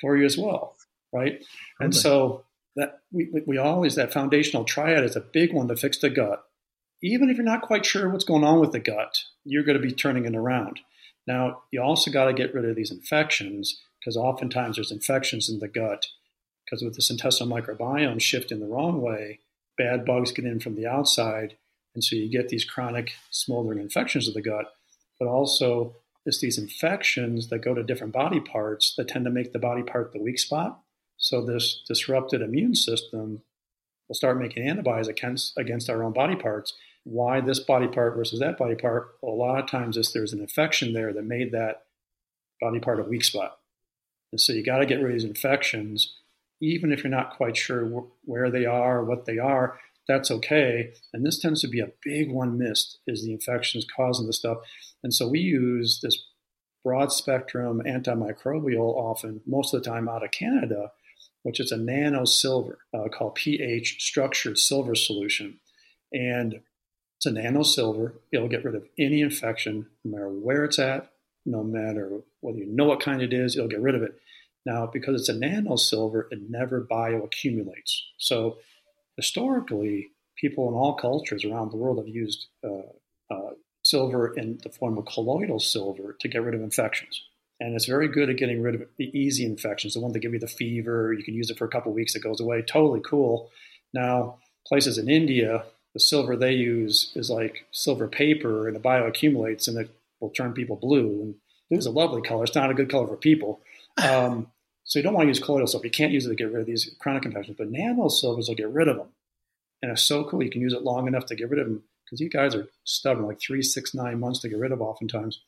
[0.00, 0.76] for you as well,
[1.12, 1.44] right?
[1.80, 2.44] And so
[2.76, 6.44] that we, we always that foundational triad is a big one to fix the gut.
[7.02, 9.86] Even if you're not quite sure what's going on with the gut, you're going to
[9.86, 10.80] be turning it around.
[11.26, 15.58] Now, you also got to get rid of these infections because oftentimes there's infections in
[15.58, 16.06] the gut
[16.66, 19.40] because with this intestinal microbiome shifting the wrong way,
[19.78, 21.56] bad bugs get in from the outside
[21.96, 24.70] and so you get these chronic smoldering infections of the gut,
[25.18, 29.52] but also it's these infections that go to different body parts that tend to make
[29.52, 30.78] the body part the weak spot.
[31.16, 33.40] So this disrupted immune system
[34.06, 36.74] will start making antibodies against, against our own body parts.
[37.04, 39.16] Why this body part versus that body part?
[39.22, 41.84] Well, a lot of times it's, there's an infection there that made that
[42.60, 43.58] body part a weak spot.
[44.32, 46.14] And so you got to get rid of these infections,
[46.60, 50.92] even if you're not quite sure wh- where they are, what they are that's okay.
[51.12, 54.58] And this tends to be a big one missed is the infections causing the stuff.
[55.02, 56.16] And so we use this
[56.84, 60.92] broad spectrum antimicrobial often, most of the time out of Canada,
[61.42, 65.58] which is a nano silver uh, called pH structured silver solution.
[66.12, 66.60] And
[67.18, 68.14] it's a nano silver.
[68.32, 71.10] It'll get rid of any infection, no matter where it's at,
[71.44, 74.20] no matter whether you know what kind it is, it'll get rid of it.
[74.66, 78.00] Now, because it's a nano silver, it never bioaccumulates.
[78.18, 78.58] So
[79.16, 83.50] historically, people in all cultures around the world have used uh, uh,
[83.84, 87.22] silver in the form of colloidal silver to get rid of infections.
[87.60, 90.32] And it's very good at getting rid of the easy infections, the one that give
[90.32, 91.12] you the fever.
[91.12, 92.60] You can use it for a couple weeks, it goes away.
[92.62, 93.50] Totally cool.
[93.94, 99.68] Now, places in India, the silver they use is like silver paper and it bioaccumulates
[99.68, 101.22] and it will turn people blue.
[101.22, 101.34] And
[101.70, 102.42] it's a lovely color.
[102.42, 103.60] It's not a good color for people.
[103.96, 104.48] Um,
[104.86, 105.86] so you don't want to use colloidal silver.
[105.86, 108.54] You can't use it to get rid of these chronic infections, but nano silvers will
[108.54, 109.08] get rid of them.
[109.82, 110.42] And it's so cool.
[110.42, 112.68] You can use it long enough to get rid of them because you guys are
[112.84, 115.40] stubborn, like three, six, nine months to get rid of oftentimes.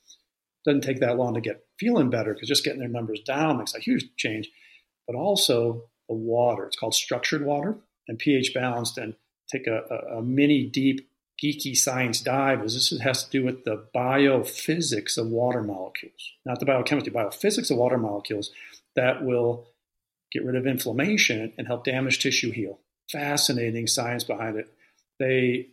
[0.65, 3.75] Doesn't take that long to get feeling better because just getting their numbers down makes
[3.75, 4.51] a huge change.
[5.07, 6.67] But also the water.
[6.67, 7.77] It's called structured water
[8.09, 9.15] and pH balanced and
[9.49, 11.09] take a, a, a mini deep
[11.43, 16.59] geeky science dive is this has to do with the biophysics of water molecules, not
[16.59, 18.51] the biochemistry, biophysics of water molecules
[18.99, 19.69] that will
[20.33, 22.81] get rid of inflammation and help damaged tissue heal.
[23.11, 24.67] Fascinating science behind it.
[25.21, 25.69] They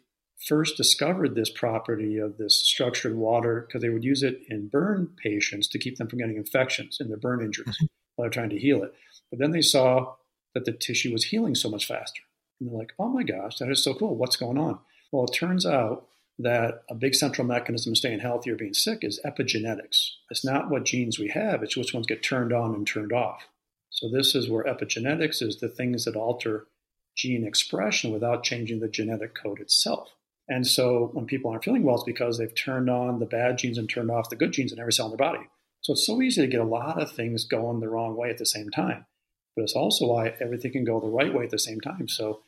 [0.48, 5.10] first discovered this property of this structured water because they would use it in burn
[5.22, 7.86] patients to keep them from getting infections in their burn injuries mm-hmm.
[8.16, 8.94] while they're trying to heal it.
[9.32, 10.16] But then they saw
[10.54, 12.22] that the tissue was healing so much faster.
[12.60, 14.16] And they're like, oh my gosh, that is so cool.
[14.16, 14.80] What's going on?
[15.12, 16.08] Well, it turns out
[16.38, 20.10] that a big central mechanism of staying healthy or being sick is epigenetics.
[20.30, 23.48] It's not what genes we have, it's which ones get turned on and turned off.
[23.90, 26.68] So, this is where epigenetics is the things that alter
[27.16, 30.10] gene expression without changing the genetic code itself.
[30.50, 33.78] And so, when people aren't feeling well, it's because they've turned on the bad genes
[33.78, 35.48] and turned off the good genes in every cell in their body.
[35.82, 38.38] So, it's so easy to get a lot of things going the wrong way at
[38.38, 39.06] the same time.
[39.56, 42.10] But it's also why everything can go the right way at the same time.
[42.10, 42.42] So,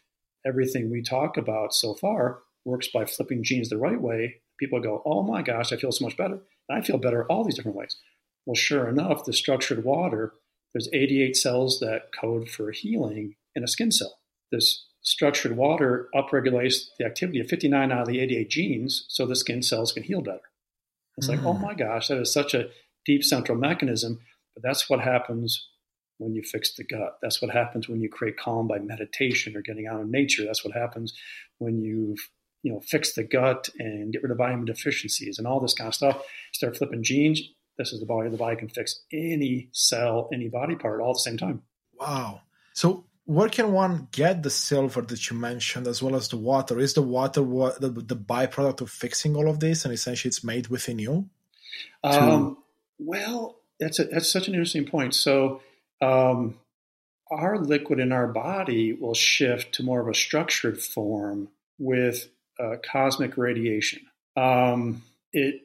[0.46, 5.02] everything we talk about so far works by flipping genes the right way, people go,
[5.06, 6.40] oh my gosh, I feel so much better.
[6.70, 7.98] And I feel better all these different ways.
[8.46, 10.34] Well, sure enough, the structured water,
[10.74, 14.20] there's 88 cells that code for healing in a skin cell.
[14.52, 19.36] This structured water upregulates the activity of 59 out of the 88 genes so the
[19.36, 20.42] skin cells can heal better.
[21.18, 21.32] It's mm.
[21.32, 21.62] like, oh mm.
[21.62, 22.70] my gosh, that is such a
[23.06, 24.20] deep central mechanism.
[24.54, 25.70] But that's what happens
[26.18, 27.18] when you fix the gut.
[27.22, 30.44] That's what happens when you create calm by meditation or getting out in nature.
[30.46, 31.14] That's what happens
[31.60, 32.16] when you
[32.64, 35.88] you know, fix the gut and get rid of vitamin deficiencies and all this kind
[35.88, 36.22] of stuff.
[36.52, 37.42] Start flipping genes.
[37.78, 38.28] This is the body.
[38.28, 41.62] Of the body can fix any cell, any body part all at the same time.
[42.00, 42.42] Wow.
[42.74, 46.80] So where can one get the silver that you mentioned as well as the water?
[46.80, 50.44] Is the water what, the, the byproduct of fixing all of this and essentially it's
[50.44, 51.30] made within you?
[52.04, 52.58] Um,
[52.98, 55.14] well, that's, a, that's such an interesting point.
[55.14, 55.62] So,
[56.02, 56.56] um,
[57.30, 62.76] our liquid in our body will shift to more of a structured form with uh,
[62.84, 64.02] cosmic radiation.
[64.36, 65.64] Um, it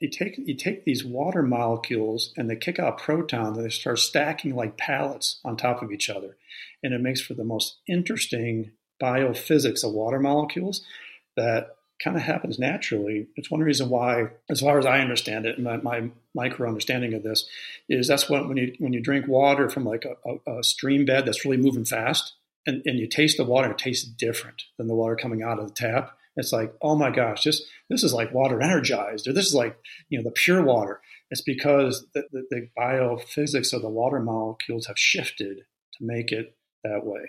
[0.00, 3.98] you take you take these water molecules and they kick out protons and they start
[3.98, 6.36] stacking like pallets on top of each other,
[6.82, 8.72] and it makes for the most interesting
[9.02, 10.84] biophysics of water molecules
[11.36, 13.28] that kind of happens naturally.
[13.36, 17.22] It's one reason why, as far as I understand it, my, my micro understanding of
[17.22, 17.48] this
[17.88, 21.04] is that's what when you when you drink water from like a, a, a stream
[21.04, 22.34] bed that's really moving fast,
[22.66, 25.68] and, and you taste the water, it tastes different than the water coming out of
[25.68, 26.16] the tap.
[26.36, 29.78] It's like, oh my gosh, this this is like water energized, or this is like
[30.08, 31.00] you know the pure water.
[31.30, 36.56] It's because the, the, the biophysics of the water molecules have shifted to make it
[36.82, 37.22] that way.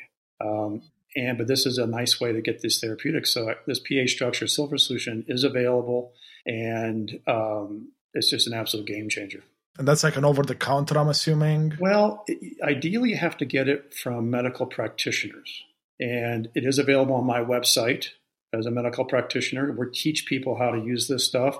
[0.43, 0.81] Um,
[1.15, 3.33] and but this is a nice way to get this therapeutics.
[3.33, 6.13] So this pH structure silver solution is available,
[6.45, 9.43] and um, it's just an absolute game changer.
[9.77, 11.77] And that's like an over the counter, I'm assuming?
[11.79, 12.25] Well,
[12.63, 15.63] ideally, you have to get it from medical practitioners.
[15.99, 18.07] And it is available on my website
[18.53, 19.71] as a medical practitioner.
[19.71, 21.57] We teach people how to use this stuff.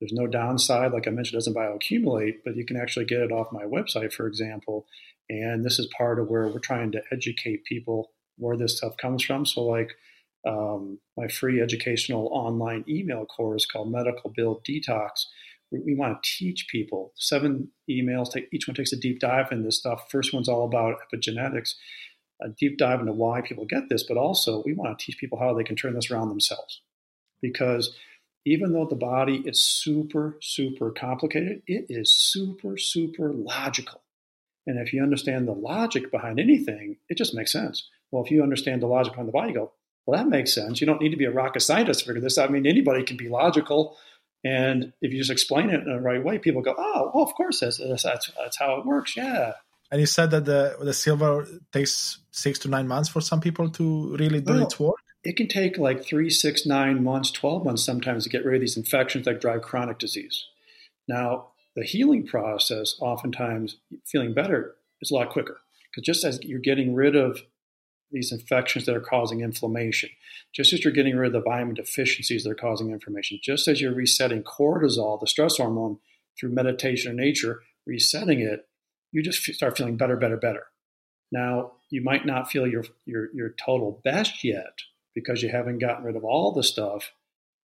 [0.00, 0.92] There's no downside.
[0.92, 4.12] Like I mentioned, it doesn't bioaccumulate, but you can actually get it off my website,
[4.12, 4.86] for example.
[5.28, 9.24] And this is part of where we're trying to educate people where this stuff comes
[9.24, 9.46] from.
[9.46, 9.92] So, like
[10.46, 15.24] um, my free educational online email course called Medical Bill Detox,
[15.70, 18.30] we, want to teach people seven emails.
[18.30, 20.10] Take, each one takes a deep dive in this stuff.
[20.10, 21.74] First one's all about epigenetics,
[22.40, 25.38] a deep dive into why people get this, but also we want to teach people
[25.38, 26.82] how they can turn this around themselves.
[27.42, 27.94] Because
[28.44, 34.02] even though the body is super, super complicated, it is super, super logical.
[34.66, 37.88] And if you understand the logic behind anything, it just makes sense.
[38.10, 39.72] Well, if you understand the logic behind the body, go,
[40.06, 40.80] well, that makes sense.
[40.80, 42.48] You don't need to be a rocket scientist to figure this out.
[42.48, 43.96] I mean, anybody can be logical.
[44.46, 47.34] And if you just explain it in the right way, people go, oh, well, of
[47.34, 49.16] course, that's, that's, that's how it works.
[49.16, 49.54] Yeah.
[49.90, 53.68] And you said that the, the silver takes six to nine months for some people
[53.70, 54.96] to really do well, its work?
[55.24, 58.60] It can take like three, six, nine months, 12 months sometimes to get rid of
[58.60, 60.44] these infections that drive chronic disease.
[61.08, 65.58] Now, the healing process, oftentimes feeling better, is a lot quicker.
[65.90, 67.40] Because just as you're getting rid of
[68.16, 70.08] these infections that are causing inflammation,
[70.54, 73.78] just as you're getting rid of the vitamin deficiencies that are causing inflammation, just as
[73.78, 75.98] you're resetting cortisol, the stress hormone,
[76.38, 78.66] through meditation or nature, resetting it,
[79.12, 80.64] you just start feeling better, better, better.
[81.30, 84.80] Now, you might not feel your, your, your total best yet
[85.14, 87.12] because you haven't gotten rid of all the stuff,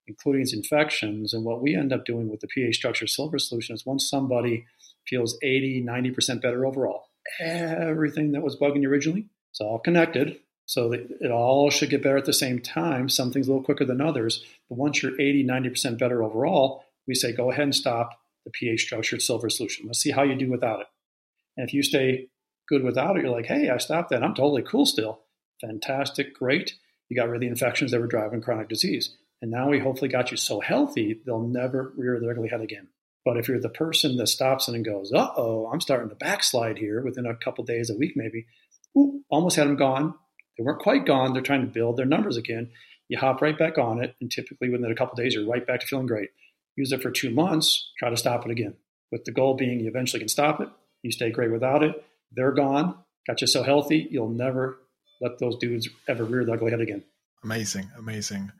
[0.06, 1.32] including these infections.
[1.32, 4.66] And what we end up doing with the pH structure silver solution is once somebody
[5.06, 7.08] feels 80, 90% better overall,
[7.40, 10.40] everything that was bugging you originally it's all connected.
[10.66, 13.08] So it all should get better at the same time.
[13.08, 14.44] Some things a little quicker than others.
[14.68, 18.82] But once you're 80, 90% better overall, we say go ahead and stop the pH
[18.82, 19.86] structured silver solution.
[19.86, 20.86] Let's see how you do without it.
[21.56, 22.28] And if you stay
[22.68, 24.22] good without it, you're like, hey, I stopped that.
[24.22, 25.20] I'm totally cool still.
[25.60, 26.74] Fantastic, great.
[27.08, 29.14] You got rid of the infections that were driving chronic disease.
[29.42, 32.88] And now we hopefully got you so healthy, they'll never rear their ugly head again.
[33.24, 36.78] But if you're the person that stops and goes, uh oh, I'm starting to backslide
[36.78, 38.46] here within a couple days, a week maybe,
[38.96, 40.14] Ooh, almost had them gone.
[40.56, 41.32] They weren't quite gone.
[41.32, 42.70] They're trying to build their numbers again.
[43.08, 45.80] You hop right back on it, and typically within a couple days, you're right back
[45.80, 46.30] to feeling great.
[46.76, 48.74] Use it for two months, try to stop it again.
[49.10, 50.68] With the goal being you eventually can stop it.
[51.02, 52.02] You stay great without it.
[52.32, 52.96] They're gone.
[53.26, 54.78] Got you so healthy, you'll never
[55.20, 57.04] let those dudes ever rear their ugly head again.
[57.44, 58.50] Amazing, amazing.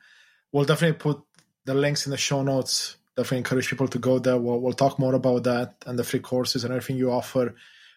[0.52, 1.22] We'll definitely put
[1.64, 2.96] the links in the show notes.
[3.16, 4.38] Definitely encourage people to go there.
[4.38, 7.54] We'll, we'll talk more about that and the free courses and everything you offer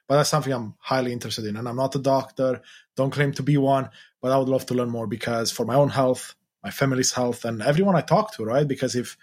[0.07, 1.55] but that's something I'm highly interested in.
[1.55, 2.61] And I'm not a doctor,
[2.95, 3.89] don't claim to be one,
[4.21, 7.45] but I would love to learn more because for my own health, my family's health,
[7.45, 8.67] and everyone I talk to, right?
[8.67, 9.17] Because if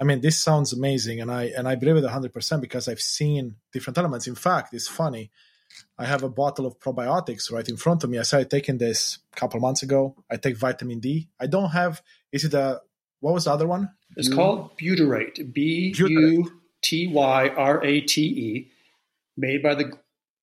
[0.00, 3.00] I mean, this sounds amazing, and I and I believe it 100 percent because I've
[3.00, 4.26] seen different elements.
[4.26, 5.30] In fact, it's funny.
[5.98, 8.18] I have a bottle of probiotics right in front of me.
[8.18, 10.16] I started taking this a couple months ago.
[10.30, 11.28] I take vitamin D.
[11.40, 12.02] I don't have.
[12.30, 12.80] Is it a
[13.20, 13.90] what was the other one?
[14.16, 15.52] It's U- called Butyrate.
[15.52, 18.70] B U T Y R A T E,
[19.36, 19.92] made by the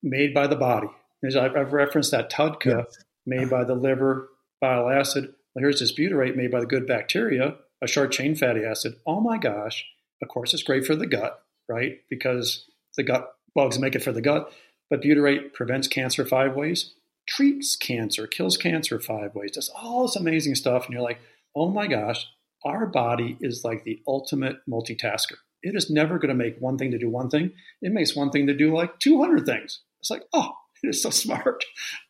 [0.02, 0.88] made by the body.
[1.36, 2.96] I've referenced that TUDCA yes.
[3.26, 4.28] made by the liver,
[4.60, 5.34] bile acid.
[5.54, 8.96] Well, here's this butyrate made by the good bacteria, a short chain fatty acid.
[9.06, 9.84] Oh my gosh.
[10.22, 11.98] Of course, it's great for the gut, right?
[12.08, 14.52] Because the gut bugs make it for the gut.
[14.88, 16.94] But butyrate prevents cancer five ways,
[17.28, 20.86] treats cancer, kills cancer five ways, does all this amazing stuff.
[20.86, 21.20] And you're like,
[21.54, 22.26] oh my gosh,
[22.64, 25.36] our body is like the ultimate multitasker.
[25.62, 27.52] It is never going to make one thing to do one thing.
[27.82, 29.80] It makes one thing to do like 200 things.
[30.00, 31.64] It's like, oh, it is so smart.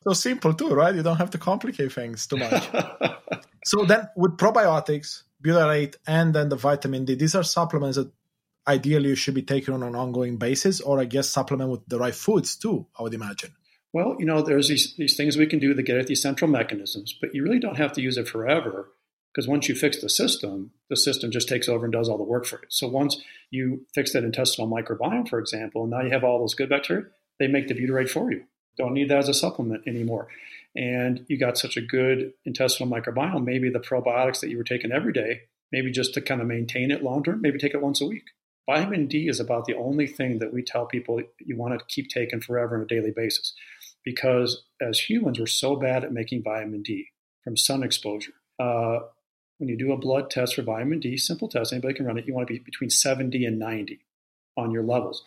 [0.04, 0.94] So simple too, right?
[0.94, 2.68] You don't have to complicate things too much.
[3.64, 8.10] so then with probiotics, butyrate, and then the vitamin D, these are supplements that
[8.66, 11.98] ideally you should be taking on an ongoing basis, or I guess supplement with the
[11.98, 13.52] right foods too, I would imagine.
[13.92, 16.48] Well, you know, there's these, these things we can do to get at these central
[16.48, 18.92] mechanisms, but you really don't have to use it forever.
[19.32, 22.24] Because once you fix the system, the system just takes over and does all the
[22.24, 22.66] work for you.
[22.68, 26.54] So once you fix that intestinal microbiome, for example, and now you have all those
[26.54, 27.04] good bacteria,
[27.40, 28.44] they make the butyrate for you.
[28.78, 30.28] Don't need that as a supplement anymore.
[30.76, 34.92] And you got such a good intestinal microbiome, maybe the probiotics that you were taking
[34.92, 35.40] every day,
[35.72, 38.22] maybe just to kind of maintain it long term, maybe take it once a week.
[38.66, 42.08] Vitamin D is about the only thing that we tell people you want to keep
[42.08, 43.52] taking forever on a daily basis
[44.04, 47.08] because as humans, we're so bad at making vitamin D
[47.42, 48.32] from sun exposure.
[48.58, 49.00] Uh,
[49.58, 52.26] when you do a blood test for vitamin D, simple test, anybody can run it,
[52.26, 54.00] you want to be between 70 and 90
[54.56, 55.24] on your levels.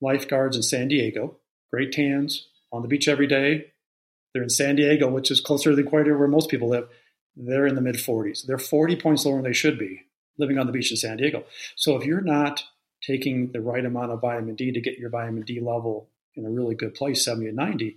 [0.00, 1.36] Lifeguards in San Diego,
[1.72, 3.72] great tans, on the beach every day.
[4.32, 6.88] They're in San Diego, which is closer to the equator where most people live.
[7.36, 8.46] They're in the mid 40s.
[8.46, 10.02] They're 40 points lower than they should be
[10.38, 11.44] living on the beach in San Diego.
[11.76, 12.64] So if you're not
[13.02, 16.50] taking the right amount of vitamin D to get your vitamin D level in a
[16.50, 17.96] really good place, 70 to 90,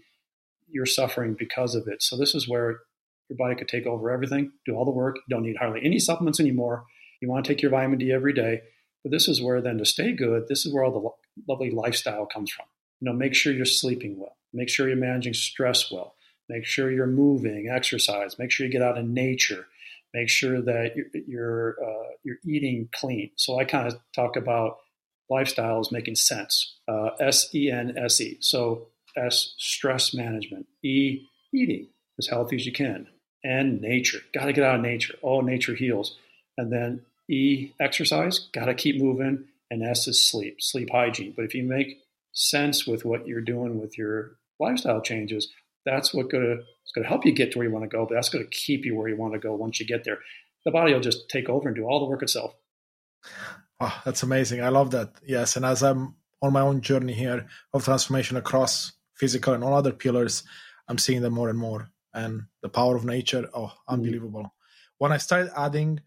[0.70, 2.02] you're suffering because of it.
[2.02, 2.80] So this is where
[3.30, 5.18] your body could take over everything, do all the work.
[5.28, 6.86] You don't need hardly any supplements anymore.
[7.22, 8.62] You want to take your vitamin D every day.
[9.04, 11.00] But this is where then to stay good, this is where all the
[11.48, 12.66] lovely lifestyle comes from.
[13.00, 14.38] You know, make sure you're sleeping well.
[14.54, 16.16] Make sure you're managing stress well.
[16.50, 18.38] Make sure you're moving, exercise.
[18.38, 19.68] Make sure you get out in nature.
[20.14, 23.32] Make sure that you're you're, uh, you're eating clean.
[23.38, 24.80] So I kind of talk about
[25.30, 26.76] lifestyle making sense.
[26.88, 28.38] Uh, S E N S E.
[28.42, 30.68] So S stress management.
[30.84, 31.88] E eating
[32.20, 33.08] as healthy as you can.
[33.44, 34.20] N nature.
[34.34, 35.16] Got to get out of nature.
[35.22, 36.18] All nature heals.
[36.58, 38.50] And then E exercise.
[38.52, 39.46] Got to keep moving.
[39.72, 40.62] And S is sleep.
[40.62, 41.34] Sleep hygiene.
[41.36, 41.98] But if you make
[42.34, 45.48] sense with what you're doing with your lifestyle changes,
[45.86, 48.16] that's what gonna it's gonna help you get to where you want to go, but
[48.16, 50.20] that's gonna keep you where you want to go once you get there.
[50.66, 52.54] The body will just take over and do all the work itself.
[53.80, 54.62] Oh, that's amazing.
[54.62, 55.14] I love that.
[55.26, 55.56] Yes.
[55.56, 59.92] And as I'm on my own journey here of transformation across physical and all other
[59.92, 60.44] pillars,
[60.88, 61.90] I'm seeing them more and more.
[62.14, 63.94] And the power of nature, oh, mm-hmm.
[63.94, 64.42] unbelievable.
[64.42, 64.98] Mm-hmm.
[65.00, 66.02] When I started adding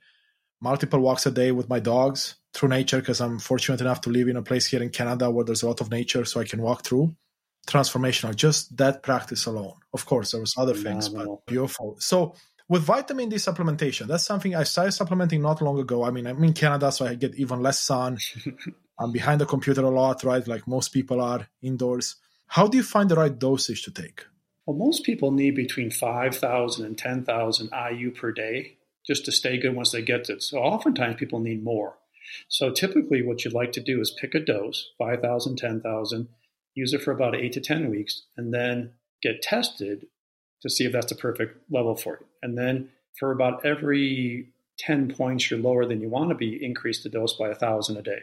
[0.61, 4.29] multiple walks a day with my dogs through nature, because I'm fortunate enough to live
[4.29, 6.63] in a place here in Canada where there's a lot of nature, so I can
[6.63, 7.15] walk through
[7.67, 8.35] transformational.
[8.35, 9.75] Just that practice alone.
[9.93, 11.97] Of course, there was other things, but beautiful.
[11.99, 12.35] So
[12.69, 16.05] with vitamin D supplementation, that's something I started supplementing not long ago.
[16.05, 18.19] I mean, I'm in Canada, so I get even less sun.
[18.99, 20.47] I'm behind the computer a lot, right?
[20.47, 22.17] Like most people are indoors.
[22.47, 24.25] How do you find the right dosage to take?
[24.67, 29.75] Well, most people need between 5,000 and 10,000 IU per day just to stay good
[29.75, 30.43] once they get it.
[30.43, 31.97] So oftentimes people need more.
[32.49, 36.29] So typically what you'd like to do is pick a dose, 5,000, 10,000,
[36.75, 38.93] use it for about eight to 10 weeks, and then
[39.23, 40.07] get tested
[40.63, 42.27] to see if that's the perfect level for you.
[42.43, 44.49] And then for about every
[44.79, 47.97] 10 points you're lower than you want to be, increase the dose by a thousand
[47.97, 48.21] a day,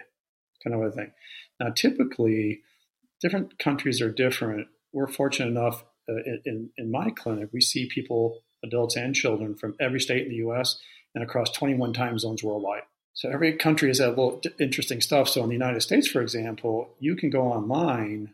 [0.64, 1.12] kind of a thing.
[1.60, 2.62] Now, typically,
[3.22, 4.68] different countries are different.
[4.92, 6.16] We're fortunate enough uh,
[6.46, 10.48] in, in my clinic, we see people, adults and children, from every state in the
[10.48, 10.80] US
[11.14, 12.84] and across 21 time zones worldwide.
[13.14, 15.28] So every country has a little interesting stuff.
[15.28, 18.34] So in the United States, for example, you can go online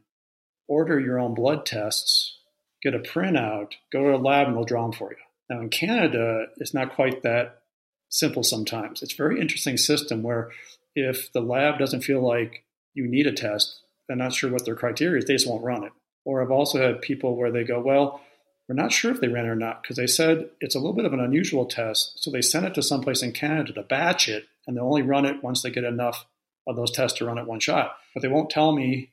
[0.68, 2.38] order your own blood tests,
[2.82, 5.18] get a printout, go to a lab, and they'll draw them for you.
[5.50, 7.62] Now, in Canada, it's not quite that
[8.10, 9.02] simple sometimes.
[9.02, 10.52] It's a very interesting system where
[10.96, 14.76] if the lab doesn't feel like you need a test, they're not sure what their
[14.76, 15.92] criteria is, they just won't run it.
[16.26, 18.22] Or I've also had people where they go, well,
[18.68, 20.94] we're not sure if they ran it or not because they said it's a little
[20.94, 22.14] bit of an unusual test.
[22.22, 25.26] So they sent it to someplace in Canada to batch it, and they'll only run
[25.26, 26.26] it once they get enough
[26.68, 27.96] of those tests to run it one shot.
[28.14, 29.12] But they won't tell me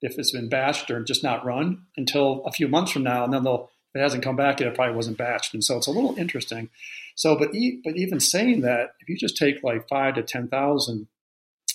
[0.00, 3.32] if it's been batched or just not run until a few months from now, and
[3.32, 5.86] then they'll if it hasn't come back yet, it probably wasn't batched, and so it's
[5.86, 6.68] a little interesting.
[7.14, 10.48] So, but e- but even saying that, if you just take like five to ten
[10.48, 11.08] thousand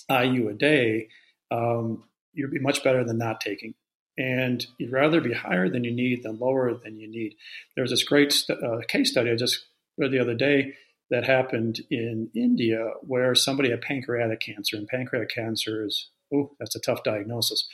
[0.08, 1.08] IU a day,
[1.50, 3.74] um, you'd be much better than not taking.
[4.16, 7.34] And you'd rather be higher than you need than lower than you need.
[7.74, 9.66] There was this great st- uh, case study I just
[9.98, 10.74] read the other day
[11.10, 16.76] that happened in India where somebody had pancreatic cancer, and pancreatic cancer is oh, that's
[16.76, 17.66] a tough diagnosis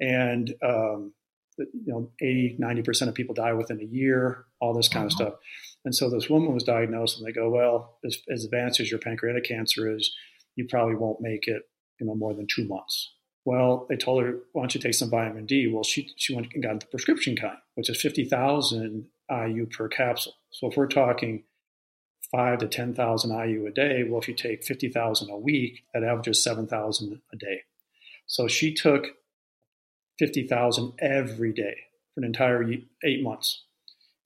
[0.00, 1.12] and um,
[1.58, 5.30] you know 80 90% of people die within a year all this kind of uh-huh.
[5.30, 5.40] stuff
[5.84, 9.00] and so this woman was diagnosed and they go well as, as advanced as your
[9.00, 10.14] pancreatic cancer is
[10.56, 11.62] you probably won't make it
[12.00, 13.12] you know more than two months
[13.44, 16.48] well they told her why don't you take some vitamin d well she, she went
[16.54, 21.44] and got the prescription kind which is 50000 iu per capsule so if we're talking
[22.30, 24.04] five to 10,000 IU a day.
[24.04, 27.62] Well, if you take 50,000 a week, that averages 7,000 a day.
[28.26, 29.06] So she took
[30.18, 31.76] 50,000 every day
[32.14, 32.64] for an entire
[33.04, 33.64] eight months.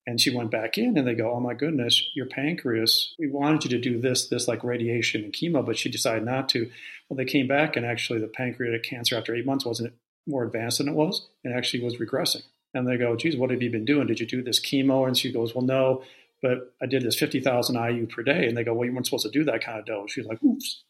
[0.06, 3.64] And she went back in and they go, Oh my goodness, your pancreas, we wanted
[3.64, 6.70] you to do this, this like radiation and chemo, but she decided not to.
[7.08, 9.94] Well, they came back and actually the pancreatic cancer after eight months wasn't
[10.26, 12.42] more advanced than it was and actually was regressing.
[12.74, 14.06] And they go, Geez, what have you been doing?
[14.06, 15.06] Did you do this chemo?
[15.06, 16.02] And she goes, Well, no,
[16.44, 18.46] but I did this 50,000 IU per day.
[18.46, 20.12] And they go, well, you weren't supposed to do that kind of dose.
[20.12, 20.84] She's like, oops,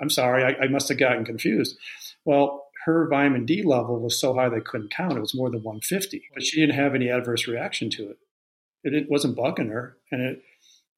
[0.00, 1.76] I'm sorry, I, I must have gotten confused.
[2.24, 5.18] Well, her vitamin D level was so high they couldn't count.
[5.18, 8.18] It was more than 150, but she didn't have any adverse reaction to it.
[8.84, 10.42] It, it wasn't bugging her, and it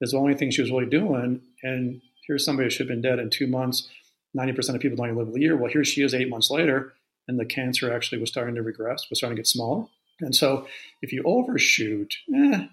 [0.00, 1.40] is the only thing she was really doing.
[1.62, 3.88] And here's somebody who should have been dead in two months.
[4.36, 5.56] 90% of people don't even live a year.
[5.56, 6.92] Well, here she is eight months later,
[7.26, 9.86] and the cancer actually was starting to regress, was starting to get smaller.
[10.20, 10.66] And so
[11.02, 12.66] if you overshoot, eh,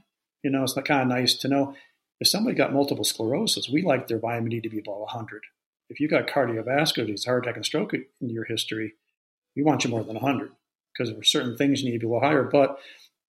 [0.43, 1.75] you know, it's not kind of nice to know
[2.19, 5.43] if somebody got multiple sclerosis, we like their vitamin D to be below 100.
[5.89, 8.93] If you got cardiovascular disease, heart attack, and stroke in your history,
[9.55, 10.51] we want you more than 100
[10.93, 12.43] because there are certain things you need to be a little higher.
[12.43, 12.79] But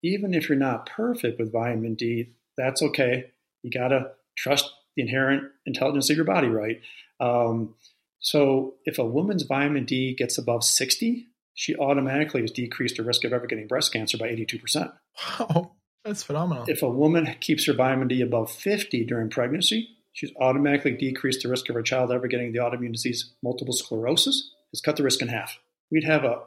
[0.03, 3.33] even if you're not perfect with vitamin D, that's okay.
[3.63, 6.81] You got to trust the inherent intelligence of your body, right?
[7.21, 7.75] Um,
[8.21, 13.25] so if a woman's vitamin D gets above 60, she automatically has decreased her risk
[13.25, 14.93] of ever getting breast cancer by 82%.
[15.41, 15.73] Wow,
[16.05, 16.65] that's phenomenal.
[16.69, 21.49] If a woman keeps her vitamin D above 50 during pregnancy, she's automatically decreased the
[21.49, 24.53] risk of her child ever getting the autoimmune disease multiple sclerosis.
[24.73, 25.59] It's cut the risk in half.
[25.91, 26.43] We'd have a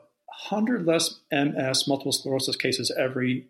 [0.50, 3.48] hundred less MS multiple sclerosis cases every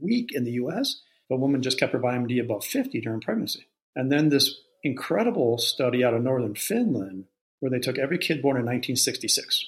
[0.00, 3.66] week in the US a woman just kept her vitamin D above 50 during pregnancy.
[3.96, 7.24] And then this incredible study out of northern Finland
[7.60, 9.64] where they took every kid born in 1966,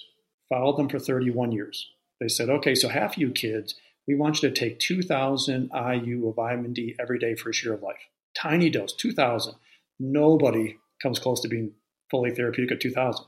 [0.48, 1.88] followed them for 31 years.
[2.20, 3.74] They said, okay, so half you kids,
[4.06, 7.72] we want you to take 2,000 IU of vitamin D every day for a year
[7.72, 7.96] of life.
[8.36, 9.54] Tiny dose, 2,000.
[9.98, 11.72] Nobody comes close to being
[12.10, 13.24] fully therapeutic at 2,000.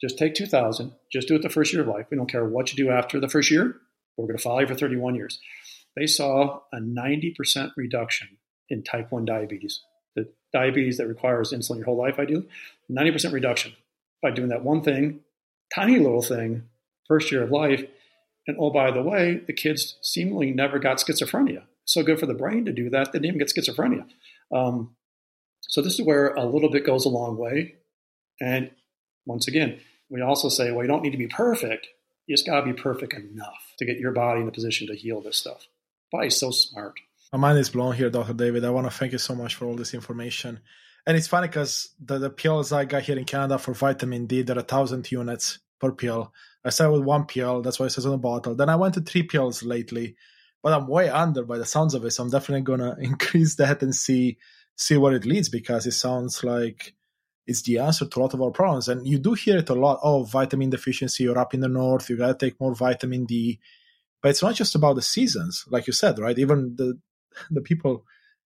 [0.00, 2.06] Just take 2,000, just do it the first year of life.
[2.10, 3.76] We don't care what you do after the first year.
[4.16, 5.40] We're going to follow you for 31 years.
[5.96, 8.28] They saw a 90% reduction
[8.68, 9.80] in type 1 diabetes
[10.14, 12.46] the diabetes that requires insulin your whole life, ideally,
[12.90, 13.72] 90% reduction
[14.22, 15.20] by doing that one thing,
[15.74, 16.64] tiny little thing,
[17.06, 17.84] first year of life.
[18.46, 21.62] And oh, by the way, the kids seemingly never got schizophrenia.
[21.84, 24.06] So good for the brain to do that, they didn't even get schizophrenia.
[24.54, 24.96] Um,
[25.62, 27.76] so this is where a little bit goes a long way.
[28.40, 28.70] And
[29.26, 29.78] once again,
[30.10, 31.86] we also say, well, you don't need to be perfect.
[32.26, 34.94] You just got to be perfect enough to get your body in a position to
[34.94, 35.66] heal this stuff.
[36.12, 36.94] Body's so smart.
[37.32, 38.34] My mind is blown here, Dr.
[38.34, 38.64] David.
[38.64, 40.60] I want to thank you so much for all this information.
[41.06, 44.42] And it's funny because the, the pills I got here in Canada for vitamin D,
[44.42, 46.32] they're a 1,000 units per pill.
[46.64, 48.54] I started with one pill, that's why it says on the bottle.
[48.54, 50.16] Then I went to three pills lately,
[50.62, 52.10] but I'm way under by the sounds of it.
[52.10, 54.38] So I'm definitely going to increase that and see
[54.76, 56.94] see where it leads because it sounds like
[57.46, 58.88] it's the answer to a lot of our problems.
[58.88, 60.00] And you do hear it a lot.
[60.02, 63.58] Oh, vitamin deficiency, you're up in the north, you got to take more vitamin D.
[64.22, 66.38] But it's not just about the seasons, like you said, right?
[66.38, 66.98] Even the
[67.50, 68.04] the people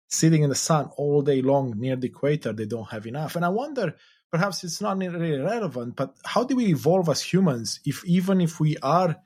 [0.08, 3.36] sitting in the sun all day long near the equator, they don't have enough.
[3.36, 3.94] And I wonder,
[4.30, 8.60] perhaps it's not really relevant, but how do we evolve as humans if even if
[8.60, 9.16] we are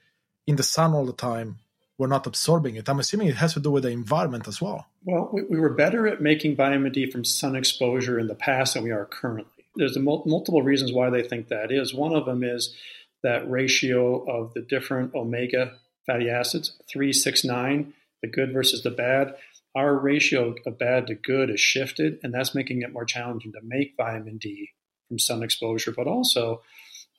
[0.47, 1.59] in the sun all the time,
[1.99, 2.89] we're not absorbing it?
[2.89, 4.87] I'm assuming it has to do with the environment as well.
[5.05, 8.75] Well, we, we were better at making vitamin D from sun exposure in the past
[8.75, 9.58] than we are currently.
[9.79, 11.95] There's mul- multiple reasons why they think that is.
[11.95, 12.74] One of them is
[13.22, 19.35] that ratio of the different omega fatty acids, 369, the good versus the bad
[19.79, 23.61] our ratio of bad to good is shifted, and that's making it more challenging to
[23.62, 24.70] make vitamin D
[25.07, 25.93] from sun exposure.
[25.93, 26.62] But also,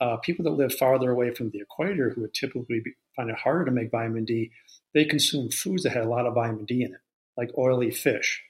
[0.01, 3.38] uh, people that live farther away from the equator, who would typically be, find it
[3.38, 4.51] harder to make vitamin D,
[4.93, 6.99] they consume foods that had a lot of vitamin D in it,
[7.38, 8.43] like oily fish.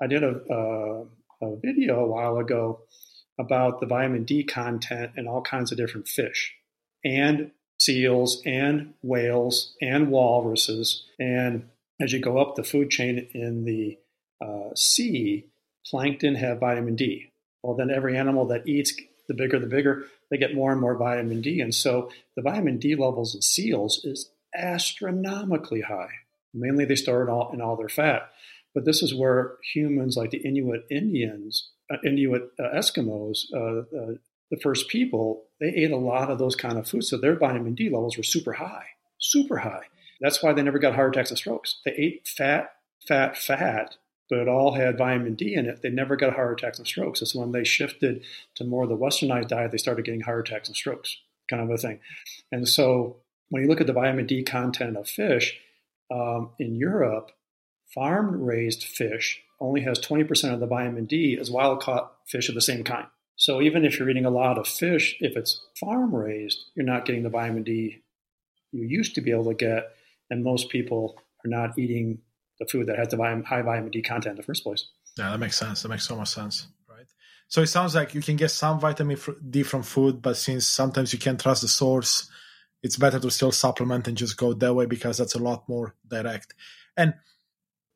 [0.00, 1.04] I did a, uh,
[1.42, 2.80] a video a while ago
[3.38, 6.54] about the vitamin D content in all kinds of different fish,
[7.04, 11.68] and seals, and whales, and walruses, and
[12.00, 13.98] as you go up the food chain in the
[14.44, 15.46] uh, sea,
[15.86, 17.30] plankton have vitamin D.
[17.62, 18.94] Well, then every animal that eats,
[19.28, 21.60] the bigger the bigger, they get more and more vitamin D.
[21.60, 26.10] And so the vitamin D levels in seals is astronomically high.
[26.52, 28.30] Mainly they store it all in all their fat.
[28.74, 31.70] But this is where humans like the Inuit Indians,
[32.04, 34.14] Inuit uh, Eskimos, uh, uh,
[34.50, 37.08] the first people, they ate a lot of those kind of foods.
[37.08, 38.86] So their vitamin D levels were super high,
[39.18, 39.84] super high.
[40.20, 41.80] That's why they never got heart attacks and strokes.
[41.84, 42.74] They ate fat,
[43.08, 43.96] fat, fat,
[44.30, 45.82] but it all had vitamin D in it.
[45.82, 47.22] They never got heart attacks and strokes.
[47.22, 48.24] It's when they shifted
[48.54, 51.16] to more of the westernized diet, they started getting heart attacks and strokes,
[51.50, 52.00] kind of a thing.
[52.50, 53.16] And so
[53.48, 55.58] when you look at the vitamin D content of fish
[56.10, 57.32] um, in Europe,
[57.92, 62.54] farm raised fish only has 20% of the vitamin D as wild caught fish of
[62.54, 63.06] the same kind.
[63.36, 67.06] So even if you're eating a lot of fish, if it's farm raised, you're not
[67.06, 68.02] getting the vitamin D
[68.72, 69.94] you used to be able to get
[70.30, 72.18] and most people are not eating
[72.58, 74.86] the food that has the high vitamin D content in the first place.
[75.18, 75.82] Yeah, that makes sense.
[75.82, 77.06] That makes so much sense, right?
[77.48, 81.12] So it sounds like you can get some vitamin D from food, but since sometimes
[81.12, 82.30] you can't trust the source,
[82.82, 85.94] it's better to still supplement and just go that way because that's a lot more
[86.08, 86.54] direct.
[86.96, 87.14] And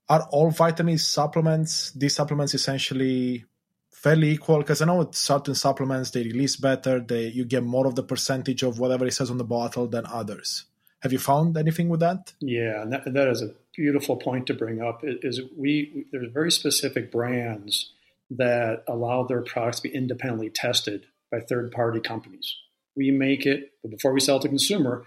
[0.08, 3.44] are all vitamin supplements, these supplements essentially
[3.90, 4.58] fairly equal?
[4.58, 8.02] Because I know with certain supplements they release better, they you get more of the
[8.02, 10.66] percentage of whatever it says on the bottle than others.
[11.00, 12.32] Have you found anything with that?
[12.40, 15.00] Yeah, and that, that is a beautiful point to bring up.
[15.02, 17.92] Is we there's very specific brands
[18.30, 22.56] that allow their products to be independently tested by third party companies.
[22.96, 25.04] We make it, but before we sell to consumer,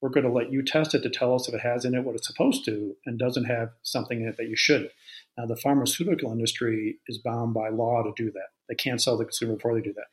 [0.00, 2.04] we're going to let you test it to tell us if it has in it
[2.04, 4.92] what it's supposed to and doesn't have something in it that you shouldn't.
[5.36, 8.48] Now, the pharmaceutical industry is bound by law to do that.
[8.68, 10.06] They can't sell the consumer before they do that.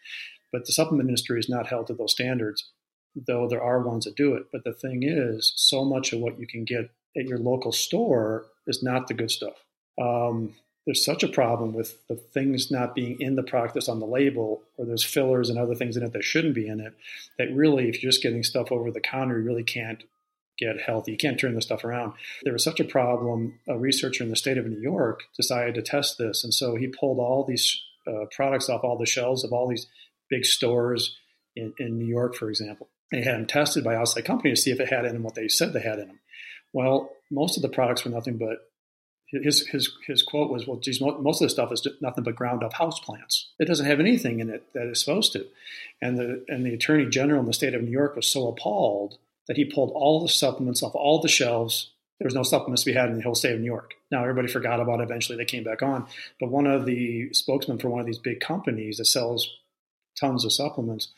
[0.51, 2.71] But the supplement industry is not held to those standards,
[3.15, 4.43] though there are ones that do it.
[4.51, 8.45] But the thing is, so much of what you can get at your local store
[8.65, 9.55] is not the good stuff.
[9.99, 10.55] Um,
[10.87, 14.05] there's such a problem with the things not being in the product that's on the
[14.05, 16.93] label, or there's fillers and other things in it that shouldn't be in it.
[17.37, 20.01] That really, if you're just getting stuff over the counter, you really can't
[20.57, 21.11] get healthy.
[21.11, 22.13] You can't turn this stuff around.
[22.43, 23.59] There was such a problem.
[23.67, 26.87] A researcher in the state of New York decided to test this, and so he
[26.87, 29.87] pulled all these uh, products off all the shelves of all these
[30.29, 31.17] big stores
[31.53, 32.87] in, in New York, for example.
[33.11, 35.35] They had them tested by outside companies to see if it had in them what
[35.35, 36.19] they said they had in them.
[36.71, 38.66] Well, most of the products were nothing but
[39.29, 42.63] his his his quote was, "Well, geez, most of the stuff is nothing but ground
[42.63, 43.49] up house plants.
[43.59, 45.45] It doesn't have anything in it that is supposed to."
[46.01, 49.17] And the and the attorney general in the state of New York was so appalled
[49.47, 51.91] that he pulled all the supplements off all the shelves.
[52.19, 53.93] There was no supplements to be had in the whole state of New York.
[54.09, 55.03] Now everybody forgot about it.
[55.03, 56.07] Eventually, they came back on.
[56.39, 59.49] But one of the spokesmen for one of these big companies that sells
[60.19, 61.09] tons of supplements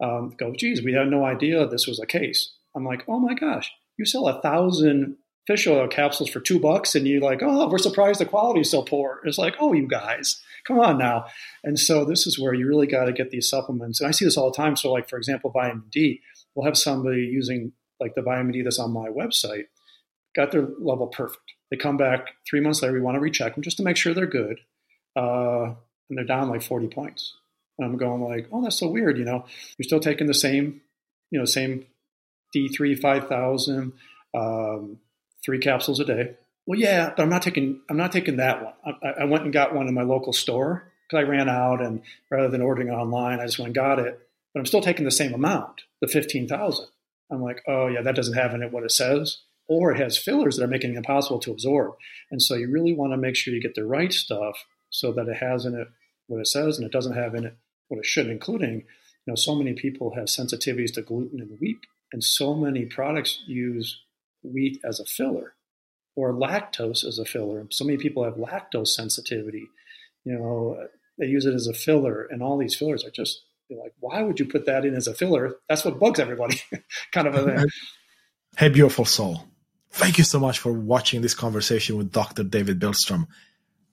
[0.00, 3.72] um, "Geez, we had no idea this was a case." I'm like, "Oh my gosh,
[3.96, 5.16] you sell a thousand
[5.46, 8.70] fish oil capsules for two bucks and you're like, oh, we're surprised the quality is
[8.70, 9.20] so poor.
[9.24, 11.26] It's like, oh, you guys, come on now.
[11.62, 14.00] And so this is where you really got to get these supplements.
[14.00, 14.76] And I see this all the time.
[14.76, 16.20] So, like, for example, vitamin D,
[16.54, 19.66] we'll have somebody using like the vitamin D that's on my website,
[20.34, 21.52] got their level perfect.
[21.70, 24.14] They come back three months later, we want to recheck them just to make sure
[24.14, 24.60] they're good.
[25.16, 25.74] Uh,
[26.08, 27.34] and they're down like 40 points.
[27.78, 29.18] And I'm going like, oh, that's so weird.
[29.18, 29.46] You know,
[29.78, 30.80] you're still taking the same,
[31.30, 31.86] you know, same
[32.54, 33.92] D3 5000,
[34.34, 34.98] um,
[35.46, 36.34] three capsules a day.
[36.66, 38.74] Well, yeah, but I'm not taking I'm not taking that one.
[39.02, 42.02] I, I went and got one in my local store because I ran out, and
[42.30, 44.20] rather than ordering online, I just went and got it.
[44.52, 46.88] But I'm still taking the same amount, the fifteen thousand.
[47.30, 49.38] I'm like, oh yeah, that doesn't have in it what it says,
[49.68, 51.94] or it has fillers that are making it impossible to absorb.
[52.30, 55.28] And so you really want to make sure you get the right stuff so that
[55.28, 55.88] it has in it
[56.26, 57.56] what it says and it doesn't have in it
[57.88, 58.84] what it should, including, you
[59.26, 61.78] know, so many people have sensitivities to gluten and wheat,
[62.12, 64.00] and so many products use
[64.52, 65.54] wheat as a filler
[66.16, 67.66] or lactose as a filler.
[67.70, 69.68] So many people have lactose sensitivity.
[70.24, 70.88] You know,
[71.18, 74.40] they use it as a filler, and all these fillers are just like, why would
[74.40, 75.56] you put that in as a filler?
[75.68, 76.60] That's what bugs everybody,
[77.12, 77.66] kind of a thing.
[78.56, 79.44] Hey, beautiful soul.
[79.90, 82.42] Thank you so much for watching this conversation with Dr.
[82.42, 83.26] David Bilstrom.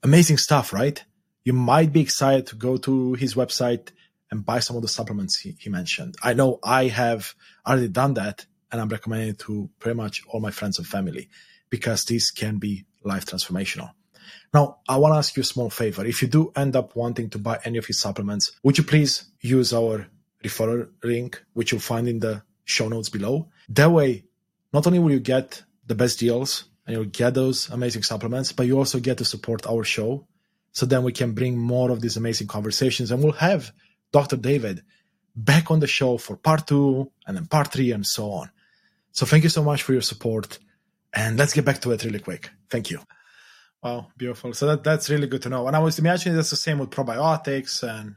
[0.02, 1.04] Amazing stuff, right?
[1.44, 3.90] You might be excited to go to his website
[4.30, 6.14] and buy some of the supplements he, he mentioned.
[6.22, 7.34] I know I have
[7.66, 11.28] already done that and I'm recommending it to pretty much all my friends and family
[11.70, 13.90] because this can be life transformational.
[14.52, 16.04] Now, I want to ask you a small favor.
[16.04, 19.30] If you do end up wanting to buy any of his supplements, would you please
[19.40, 20.08] use our
[20.42, 23.48] referral link, which you'll find in the show notes below?
[23.68, 24.24] That way,
[24.72, 28.66] not only will you get the best deals and you'll get those amazing supplements, but
[28.66, 30.26] you also get to support our show.
[30.72, 33.70] So then we can bring more of these amazing conversations and we'll have
[34.10, 34.36] Dr.
[34.36, 34.82] David
[35.36, 38.50] back on the show for part two and then part three and so on.
[39.14, 40.58] So thank you so much for your support.
[41.14, 42.50] And let's get back to it really quick.
[42.68, 42.98] Thank you.
[43.82, 44.52] Wow, beautiful.
[44.52, 45.66] So that, that's really good to know.
[45.66, 48.16] And I was imagining that's the same with probiotics and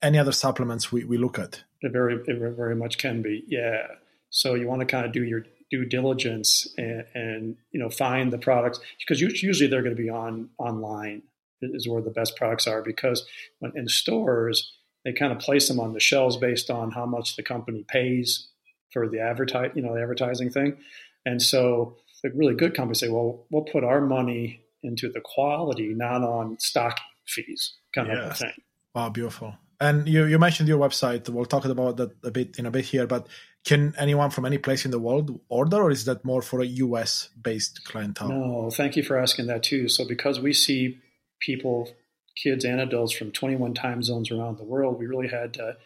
[0.00, 1.62] any other supplements we, we look at.
[1.82, 3.44] It very, it very much can be.
[3.48, 3.86] Yeah.
[4.30, 8.32] So you want to kind of do your due diligence and, and you know find
[8.32, 11.22] the products because usually they're going to be on online
[11.62, 13.24] is where the best products are because
[13.60, 14.72] when in stores
[15.04, 18.48] they kind of place them on the shelves based on how much the company pays
[18.92, 20.76] for the advertise, you know, the advertising thing.
[21.24, 25.88] And so the really good companies say, well, we'll put our money into the quality,
[25.94, 28.30] not on stock fees, kind yes.
[28.30, 28.52] of thing.
[28.94, 29.54] Wow, beautiful.
[29.80, 31.28] And you, you mentioned your website.
[31.28, 33.06] We'll talk about that a bit in a bit here.
[33.06, 33.28] But
[33.64, 36.66] can anyone from any place in the world order, or is that more for a
[36.66, 38.28] US based clientele?
[38.28, 39.88] No, thank you for asking that too.
[39.88, 40.98] So, because we see
[41.40, 41.88] people,
[42.36, 45.76] kids and adults from 21 time zones around the world, we really had to,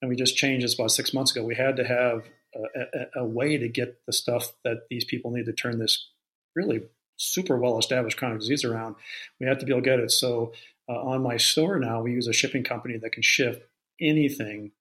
[0.00, 2.24] and we just changed this about six months ago, we had to have
[2.54, 6.08] a, a, way to get the stuff that these people need to turn this
[6.54, 6.82] really
[7.16, 8.96] super well established chronic disease around.
[9.40, 10.10] We have to be able to get it.
[10.10, 10.52] So
[10.88, 14.72] uh, on my store now, we use a shipping company that can ship anything,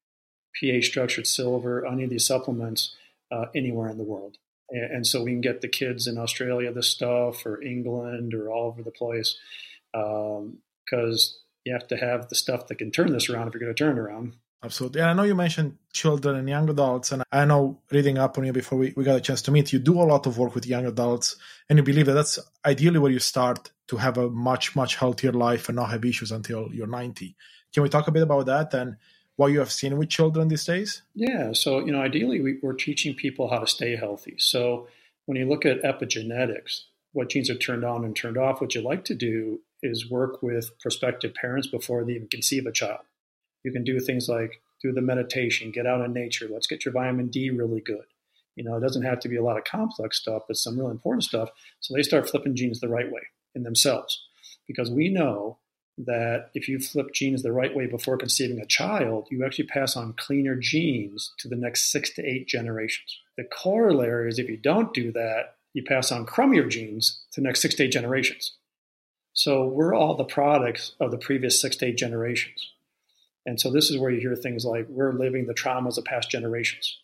[0.53, 2.95] pH structured silver, any of these supplements,
[3.31, 4.37] uh, anywhere in the world.
[4.69, 8.67] and, so we can get the kids in Australia this stuff or England or all
[8.67, 9.37] over the place
[9.91, 10.49] because
[10.91, 13.73] um, you have to have the stuff that can turn this around if you're going
[13.73, 14.33] to turn it around.
[14.63, 15.01] Absolutely.
[15.01, 18.45] And I know you mentioned children and young adults, and I know reading up on
[18.45, 20.55] you before we, we got a chance to meet, you do a lot of work
[20.55, 21.35] with young adults,
[21.69, 25.33] and you believe that that's ideally where you start to have a much, much healthier
[25.33, 27.35] life and not have issues until you're 90.
[27.73, 28.95] Can we talk a bit about that and
[29.35, 31.01] what you have seen with children these days?
[31.13, 31.51] Yeah.
[31.53, 34.35] So, you know, ideally, we, we're teaching people how to stay healthy.
[34.37, 34.87] So,
[35.25, 38.81] when you look at epigenetics, what genes are turned on and turned off, what you
[38.81, 43.01] like to do is work with prospective parents before they even conceive a child.
[43.63, 46.93] You can do things like do the meditation, get out in nature, let's get your
[46.93, 48.05] vitamin D really good.
[48.55, 50.91] You know, it doesn't have to be a lot of complex stuff, but some really
[50.91, 51.49] important stuff.
[51.79, 53.21] So they start flipping genes the right way
[53.55, 54.21] in themselves.
[54.67, 55.59] Because we know
[55.97, 59.95] that if you flip genes the right way before conceiving a child, you actually pass
[59.95, 63.19] on cleaner genes to the next six to eight generations.
[63.37, 67.45] The corollary is if you don't do that, you pass on crummier genes to the
[67.45, 68.57] next six to eight generations.
[69.33, 72.72] So we're all the products of the previous six to eight generations.
[73.45, 76.29] And so this is where you hear things like we're living the traumas of past
[76.29, 76.97] generations,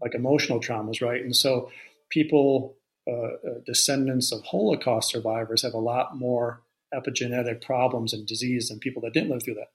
[0.00, 1.22] like emotional traumas, right?
[1.22, 1.70] And so
[2.08, 2.76] people,
[3.06, 6.62] uh, uh, descendants of Holocaust survivors, have a lot more
[6.94, 9.70] epigenetic problems and disease than people that didn't live through that.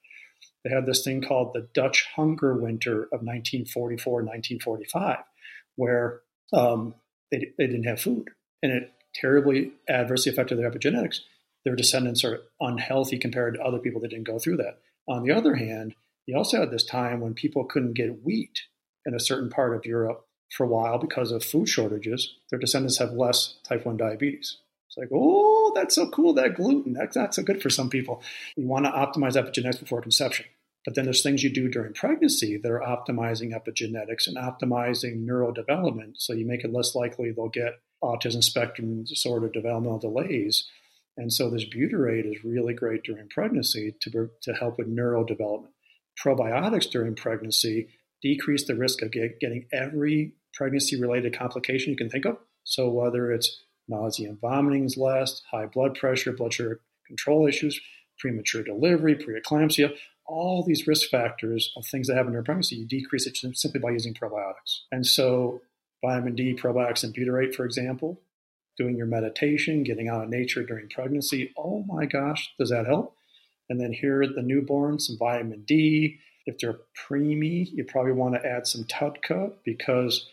[0.64, 5.20] They had this thing called the Dutch hunger winter of 1944 1945,
[5.76, 6.22] where
[6.54, 6.96] um,
[7.32, 8.30] they, they didn't have food.
[8.62, 11.20] And it terribly adversely affected their epigenetics.
[11.64, 14.80] Their descendants are unhealthy compared to other people that didn't go through that.
[15.08, 15.96] On the other hand,
[16.28, 18.60] you also had this time when people couldn't get wheat
[19.06, 22.36] in a certain part of Europe for a while because of food shortages.
[22.52, 24.58] Their descendants have less type 1 diabetes.
[24.88, 26.94] It's like, oh, that's so cool, that gluten.
[26.94, 28.22] That's not so good for some people.
[28.56, 30.46] You want to optimize epigenetics before conception.
[30.86, 36.14] But then there's things you do during pregnancy that are optimizing epigenetics and optimizing neurodevelopment.
[36.16, 40.66] So you make it less likely they'll get autism spectrum disorder developmental delays.
[41.18, 45.72] And so this butyrate is really great during pregnancy to, to help with neurodevelopment
[46.24, 47.90] probiotics during pregnancy
[48.22, 52.38] decrease the risk of get, getting every pregnancy related complication you can think of.
[52.64, 57.80] So, whether it's nausea and vomiting is less, high blood pressure, blood sugar control issues,
[58.20, 59.94] premature delivery, preeclampsia,
[60.26, 63.92] all these risk factors of things that happen during pregnancy, you decrease it simply by
[63.92, 64.82] using probiotics.
[64.92, 65.62] And so,
[66.04, 68.22] vitamin D, probiotics, and butyrate, for example,
[68.78, 73.17] doing your meditation, getting out of nature during pregnancy, oh my gosh, does that help?
[73.70, 76.20] And then here at the newborn, some vitamin D.
[76.46, 80.28] If they're preemie, you probably want to add some TUDCA because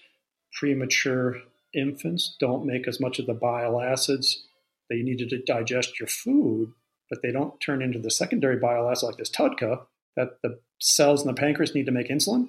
[0.52, 1.38] premature
[1.74, 4.44] infants don't make as much of the bile acids
[4.88, 6.72] that you need to digest your food,
[7.10, 9.80] but they don't turn into the secondary bile acid like this TUDCA
[10.16, 12.48] that the cells in the pancreas need to make insulin.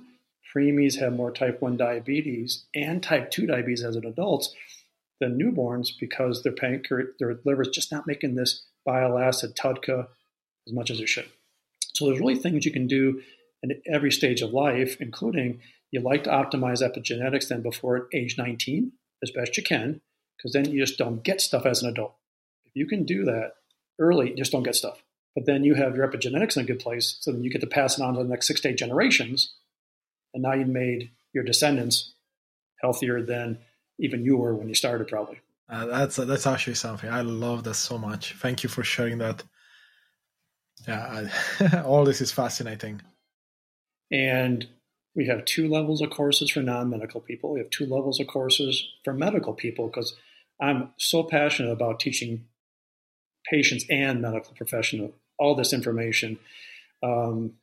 [0.55, 4.53] Preemies have more type 1 diabetes and type 2 diabetes as an adults
[5.19, 10.07] than newborns because their pancreas, their liver is just not making this bile acid TUDCA
[10.67, 11.29] as much as it should.
[11.93, 13.21] So there's really things you can do
[13.63, 15.61] in every stage of life, including
[15.91, 18.91] you like to optimize epigenetics then before age 19
[19.23, 20.01] as best you can,
[20.37, 22.15] because then you just don't get stuff as an adult.
[22.65, 23.53] If you can do that
[23.99, 25.01] early, you just don't get stuff.
[25.35, 27.67] But then you have your epigenetics in a good place, so then you get to
[27.67, 29.53] pass it on to the next six to eight generations,
[30.33, 32.13] and now you've made your descendants
[32.81, 33.59] healthier than
[33.99, 35.39] even you were when you started, probably.
[35.67, 38.33] Uh, that's that's actually something I love that so much.
[38.33, 39.43] Thank you for sharing that
[40.87, 43.01] yeah, I, all this is fascinating.
[44.11, 44.67] And
[45.15, 47.53] we have two levels of courses for non medical people.
[47.53, 50.15] We have two levels of courses for medical people because
[50.61, 52.45] I'm so passionate about teaching
[53.49, 56.39] patients and medical professionals all this information.
[57.03, 57.53] Um,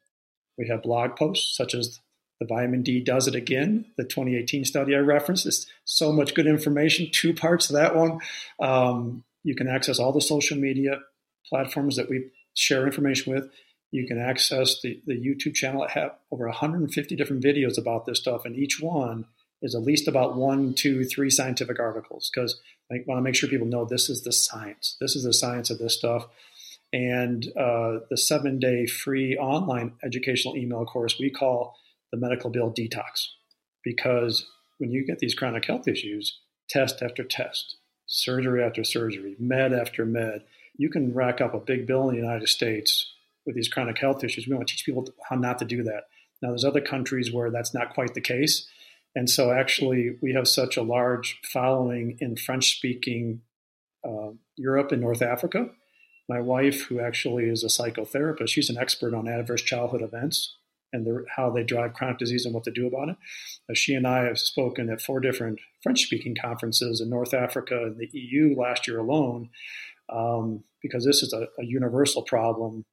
[0.58, 2.00] we have blog posts such as
[2.40, 5.44] the vitamin D does it again, the 2018 study I referenced.
[5.44, 8.20] There's so much good information, two parts of that one.
[8.60, 11.00] Um, you can access all the social media
[11.48, 13.50] platforms that we share information with.
[13.90, 15.82] You can access the, the YouTube channel.
[15.82, 19.26] I have over 150 different videos about this stuff, and each one
[19.60, 23.48] is at least about one, two, three scientific articles because I want to make sure
[23.48, 24.96] people know this is the science.
[25.00, 26.26] This is the science of this stuff.
[26.92, 31.76] And uh, the seven day free online educational email course we call
[32.10, 33.28] the Medical Bill Detox
[33.82, 34.46] because
[34.78, 36.38] when you get these chronic health issues,
[36.68, 37.76] test after test,
[38.06, 40.42] surgery after surgery, med after med,
[40.76, 43.12] you can rack up a big bill in the United States
[43.44, 44.46] with these chronic health issues.
[44.46, 46.04] We want to teach people how not to do that.
[46.40, 48.66] Now, there's other countries where that's not quite the case.
[49.14, 53.42] And so, actually, we have such a large following in French speaking
[54.04, 55.68] uh, Europe and North Africa.
[56.28, 60.56] My wife, who actually is a psychotherapist, she's an expert on adverse childhood events.
[60.92, 63.16] and the, how they drive chronic disease and what to do about it.
[63.70, 67.84] Uh, she and I have spoken at four different French speaking conferences in North Africa
[67.84, 69.50] and the EU last year alone,
[70.12, 72.84] um, because this is a, a universal problem.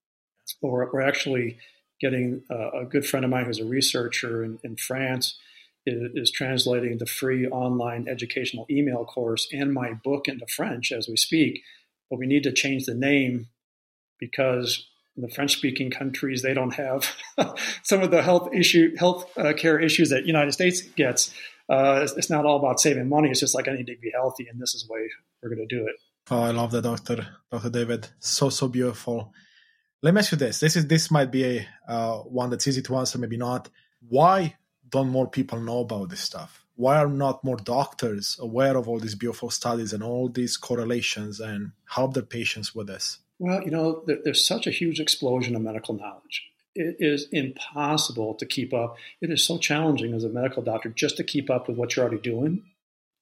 [0.61, 1.57] We're, we're actually
[1.99, 5.37] getting uh, a good friend of mine who's a researcher in, in France
[5.85, 11.07] is, is, translating the free online educational email course and my book into French as
[11.07, 11.61] we speak.
[12.09, 13.47] But we need to change the name
[14.19, 17.13] because in the French speaking countries, they don't have
[17.83, 21.33] some of the health issue, health uh, care issues that United States gets.
[21.69, 23.29] Uh, it's, it's, not all about saving money.
[23.29, 25.01] It's just like I need to be healthy, and this is the way
[25.43, 25.95] we're going to do it.
[26.31, 28.07] Oh, I love that, Doctor Doctor David.
[28.19, 29.33] So so beautiful.
[30.01, 30.59] Let me ask you this.
[30.59, 33.69] This is this might be a uh, one that's easy to answer, maybe not.
[34.07, 34.55] Why
[34.87, 36.65] don't more people know about this stuff?
[36.75, 41.39] Why are not more doctors aware of all these beautiful studies and all these correlations
[41.39, 43.19] and help their patients with this?
[43.39, 46.43] Well, you know, there, there's such a huge explosion of medical knowledge.
[46.75, 48.95] It is impossible to keep up.
[49.19, 52.05] It is so challenging as a medical doctor just to keep up with what you're
[52.05, 52.63] already doing,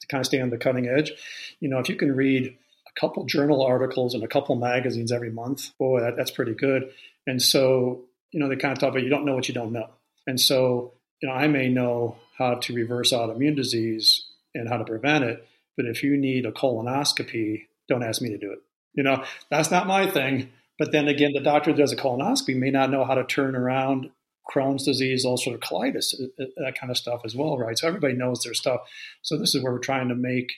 [0.01, 1.11] to kind of stay on the cutting edge.
[1.59, 2.57] You know, if you can read
[2.99, 6.91] couple journal articles and a couple magazines every month, boy, that, that's pretty good.
[7.25, 9.71] And so, you know, they kind of talk about you don't know what you don't
[9.71, 9.89] know.
[10.25, 14.85] And so, you know, I may know how to reverse autoimmune disease and how to
[14.85, 18.59] prevent it, but if you need a colonoscopy, don't ask me to do it.
[18.93, 20.49] You know, that's not my thing.
[20.79, 23.55] But then again, the doctor that does a colonoscopy may not know how to turn
[23.55, 24.09] around
[24.49, 27.77] Crohn's disease, ulcerative colitis, uh, uh, that kind of stuff as well, right?
[27.77, 28.81] So everybody knows their stuff.
[29.21, 30.53] So this is where we're trying to make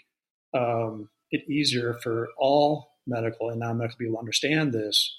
[0.53, 5.17] um, it easier for all medical and non-medical people to understand this,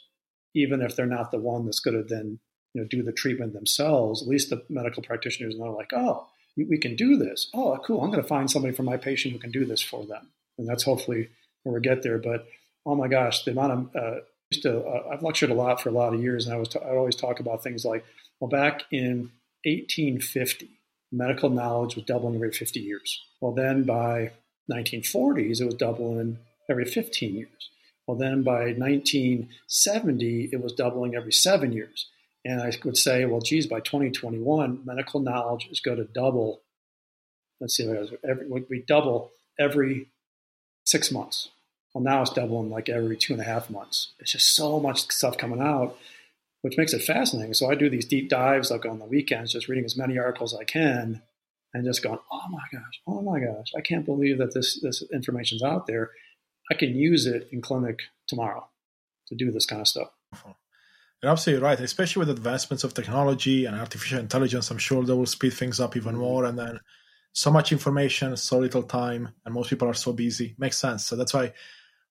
[0.54, 2.38] even if they're not the one that's going to then
[2.74, 4.22] you know do the treatment themselves.
[4.22, 7.48] At least the medical practitioners know, like, oh, we can do this.
[7.54, 8.02] Oh, cool!
[8.02, 10.68] I'm going to find somebody for my patient who can do this for them, and
[10.68, 11.28] that's hopefully
[11.62, 12.18] where we get there.
[12.18, 12.46] But
[12.86, 15.88] oh my gosh, the amount of uh, used to, uh, I've lectured a lot for
[15.88, 18.04] a lot of years, and I was t- I always talk about things like,
[18.40, 19.30] well, back in
[19.64, 20.68] 1850,
[21.12, 23.20] medical knowledge was doubling every 50 years.
[23.40, 24.32] Well, then by
[24.70, 27.70] 1940s, it was doubling every 15 years.
[28.06, 32.08] Well, then by 1970, it was doubling every seven years.
[32.44, 36.62] And I would say, well, geez, by 2021, medical knowledge is going to double.
[37.60, 37.86] Let's see,
[38.24, 40.08] every, we double every
[40.84, 41.50] six months.
[41.92, 44.12] Well, now it's doubling like every two and a half months.
[44.18, 45.96] It's just so much stuff coming out,
[46.62, 47.54] which makes it fascinating.
[47.54, 50.54] So I do these deep dives like on the weekends, just reading as many articles
[50.54, 51.22] as I can
[51.72, 55.02] and just going, oh my gosh, oh my gosh, I can't believe that this, this
[55.12, 56.10] information's out there.
[56.70, 58.68] I can use it in clinic tomorrow
[59.28, 60.08] to do this kind of stuff.
[60.32, 60.52] Uh-huh.
[61.22, 64.70] You're absolutely right, especially with advancements of technology and artificial intelligence.
[64.70, 66.22] I'm sure that will speed things up even mm-hmm.
[66.22, 66.44] more.
[66.44, 66.80] And then
[67.32, 70.54] so much information, so little time, and most people are so busy.
[70.58, 71.06] Makes sense.
[71.06, 71.52] So that's why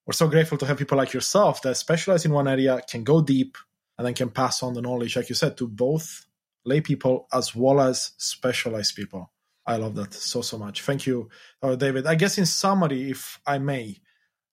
[0.06, 3.20] we're so grateful to have people like yourself that specialize in one area, can go
[3.20, 3.58] deep,
[3.98, 6.24] and then can pass on the knowledge, like you said, to both
[6.64, 9.30] lay people as well as specialized people.
[9.70, 10.82] I love that so, so much.
[10.82, 11.28] Thank you,
[11.62, 12.06] uh, David.
[12.06, 14.00] I guess, in summary, if I may,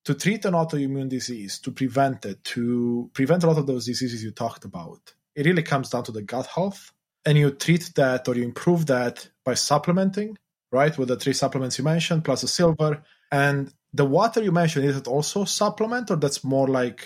[0.06, 4.24] to treat an autoimmune disease, to prevent it, to prevent a lot of those diseases
[4.24, 6.92] you talked about, it really comes down to the gut health.
[7.26, 10.38] And you treat that or you improve that by supplementing,
[10.72, 10.98] right?
[10.98, 13.04] With the three supplements you mentioned, plus the silver.
[13.32, 17.02] And the water you mentioned is it also supplement or that's more like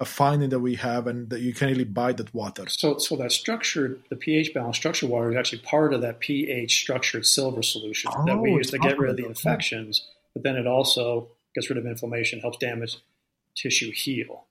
[0.00, 2.64] a finding that we have and that you can really buy that water.
[2.68, 6.80] So so that structured the ph balance structured water is actually part of that ph
[6.80, 10.42] structured silver solution oh, that we oh, use to get rid of the infections but
[10.42, 12.96] then it also gets rid of inflammation helps damage
[13.54, 14.46] tissue heal.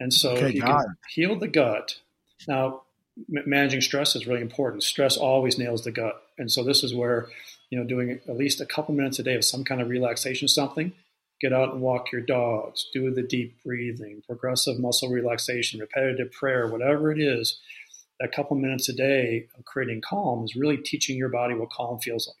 [0.00, 1.98] And so okay, if you can heal the gut
[2.46, 2.82] now
[3.28, 4.82] managing stress is really important.
[4.82, 6.20] Stress always nails the gut.
[6.36, 7.28] And so this is where
[7.70, 10.46] you know doing at least a couple minutes a day of some kind of relaxation
[10.46, 10.92] something
[11.40, 16.66] Get out and walk your dogs, do the deep breathing, progressive muscle relaxation, repetitive prayer,
[16.68, 17.60] whatever it is.
[18.20, 21.98] That couple minutes a day of creating calm is really teaching your body what calm
[21.98, 22.36] feels like.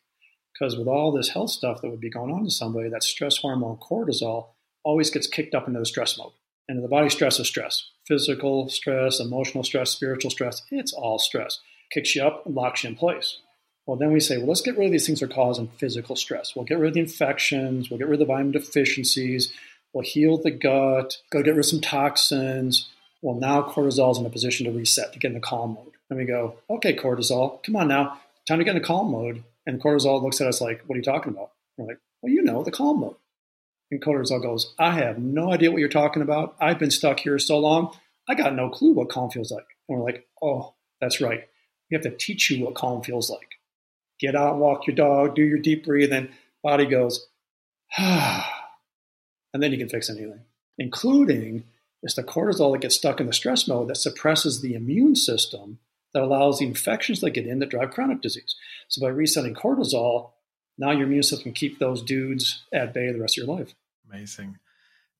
[0.52, 3.38] Because with all this health stuff that would be going on to somebody, that stress
[3.38, 4.50] hormone cortisol
[4.84, 6.32] always gets kicked up into the stress mode.
[6.68, 10.62] And the body stress is stress physical stress, emotional stress, spiritual stress.
[10.70, 11.60] It's all stress.
[11.90, 13.38] Kicks you up locks you in place.
[13.86, 16.16] Well, then we say, well, let's get rid of these things that are causing physical
[16.16, 16.56] stress.
[16.56, 17.90] We'll get rid of the infections.
[17.90, 19.52] We'll get rid of the vitamin deficiencies.
[19.92, 21.18] We'll heal the gut.
[21.30, 22.88] Go get rid of some toxins.
[23.20, 25.92] Well, now cortisol is in a position to reset, to get in the calm mode.
[26.08, 29.44] And we go, okay, cortisol, come on now, time to get in the calm mode.
[29.66, 31.52] And cortisol looks at us like, what are you talking about?
[31.76, 33.16] We're like, well, you know, the calm mode.
[33.90, 36.56] And cortisol goes, I have no idea what you're talking about.
[36.60, 37.94] I've been stuck here so long.
[38.28, 39.66] I got no clue what calm feels like.
[39.88, 41.46] And we're like, oh, that's right.
[41.90, 43.53] We have to teach you what calm feels like
[44.20, 46.28] get out walk your dog, do your deep breathing.
[46.62, 47.26] body goes,
[47.98, 48.68] ah,
[49.54, 50.40] and then you can fix anything,
[50.78, 51.64] including
[52.02, 55.78] it's the cortisol that gets stuck in the stress mode that suppresses the immune system
[56.12, 58.54] that allows the infections that get in that drive chronic disease.
[58.88, 60.30] So by resetting cortisol,
[60.78, 63.74] now your immune system can keep those dudes at bay the rest of your life.
[64.08, 64.58] Amazing.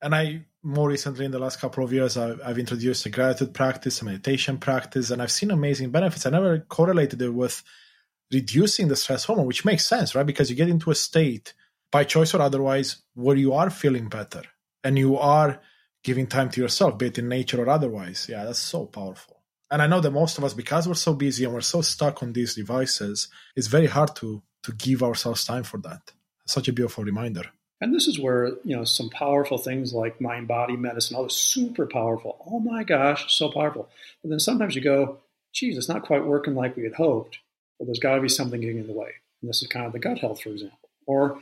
[0.02, 3.54] And I more recently in the last couple of years I've, I've, introduced a gratitude
[3.54, 6.26] practice, a meditation practice, and I've seen amazing benefits.
[6.26, 7.62] I never correlated it with
[8.34, 10.26] reducing the stress hormone, which makes sense, right?
[10.26, 11.54] Because you get into a state
[11.90, 14.42] by choice or otherwise where you are feeling better
[14.82, 15.60] and you are
[16.02, 18.26] giving time to yourself, be it in nature or otherwise.
[18.28, 19.40] Yeah, that's so powerful.
[19.70, 22.22] And I know that most of us, because we're so busy and we're so stuck
[22.22, 26.12] on these devices, it's very hard to to give ourselves time for that.
[26.46, 27.44] Such a beautiful reminder.
[27.80, 31.36] And this is where, you know, some powerful things like mind body medicine, all this
[31.36, 32.42] super powerful.
[32.46, 33.88] Oh my gosh, so powerful.
[34.22, 35.18] But then sometimes you go,
[35.52, 37.38] geez, it's not quite working like we had hoped.
[37.78, 39.10] Well, there's got to be something getting in the way.
[39.42, 40.88] And this is kind of the gut health, for example.
[41.06, 41.40] Or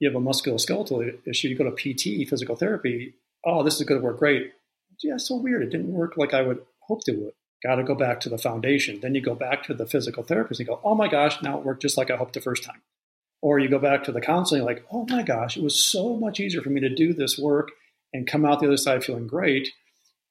[0.00, 3.14] you have a musculoskeletal issue, you go to PT, physical therapy.
[3.44, 4.52] Oh, this is going to work great.
[5.02, 5.62] Yeah, so weird.
[5.62, 7.32] It didn't work like I would hoped it would.
[7.62, 9.00] Got to go back to the foundation.
[9.00, 11.64] Then you go back to the physical therapist and go, oh my gosh, now it
[11.64, 12.82] worked just like I hoped the first time.
[13.42, 16.40] Or you go back to the counseling, like, oh my gosh, it was so much
[16.40, 17.70] easier for me to do this work
[18.12, 19.68] and come out the other side feeling great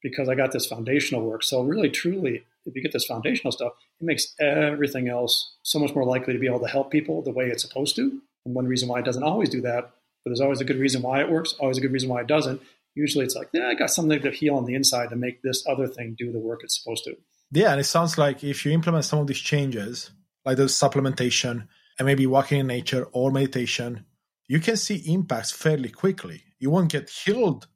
[0.02, 1.44] because I got this foundational work.
[1.44, 5.94] So, really, truly, if you get this foundational stuff, it makes everything else so much
[5.94, 8.22] more likely to be able to help people the way it's supposed to.
[8.46, 9.92] And one reason why it doesn't always do that,
[10.24, 12.28] but there's always a good reason why it works, always a good reason why it
[12.28, 12.62] doesn't.
[12.96, 15.66] Usually it's like, yeah, I got something to heal on the inside to make this
[15.68, 17.16] other thing do the work it's supposed to.
[17.52, 20.12] Yeah, and it sounds like if you implement some of these changes,
[20.46, 21.68] like the supplementation
[22.00, 24.06] and maybe walking in nature or meditation,
[24.48, 26.44] you can see impacts fairly quickly.
[26.60, 27.68] You won't get healed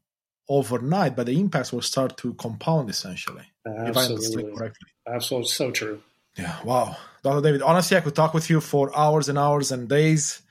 [0.49, 3.43] overnight, but the impacts will start to compound essentially.
[3.65, 3.89] Absolutely.
[3.89, 4.89] If I understand correctly.
[5.07, 5.47] Absolutely.
[5.47, 6.01] So true.
[6.37, 6.55] Yeah.
[6.63, 6.97] Wow.
[7.23, 7.41] Dr.
[7.41, 10.41] David, honestly, I could talk with you for hours and hours and days.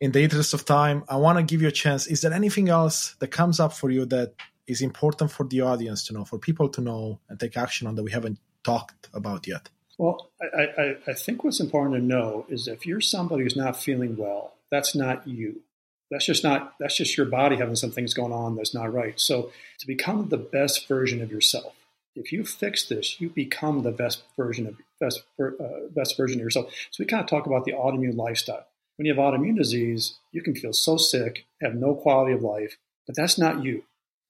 [0.00, 2.06] In the interest of time, I want to give you a chance.
[2.06, 4.34] Is there anything else that comes up for you that
[4.66, 7.94] is important for the audience to know, for people to know and take action on
[7.94, 9.70] that we haven't talked about yet?
[9.96, 13.76] Well, I, I, I think what's important to know is if you're somebody who's not
[13.76, 15.62] feeling well, that's not you.
[16.10, 19.18] That's just not, that's just your body having some things going on that's not right.
[19.18, 21.74] So to become the best version of yourself,
[22.14, 26.44] if you fix this, you become the best version of best, uh, best version of
[26.44, 26.72] yourself.
[26.90, 28.66] So we kind of talk about the autoimmune lifestyle.
[28.96, 32.78] When you have autoimmune disease, you can feel so sick, have no quality of life,
[33.06, 33.84] but that's not you.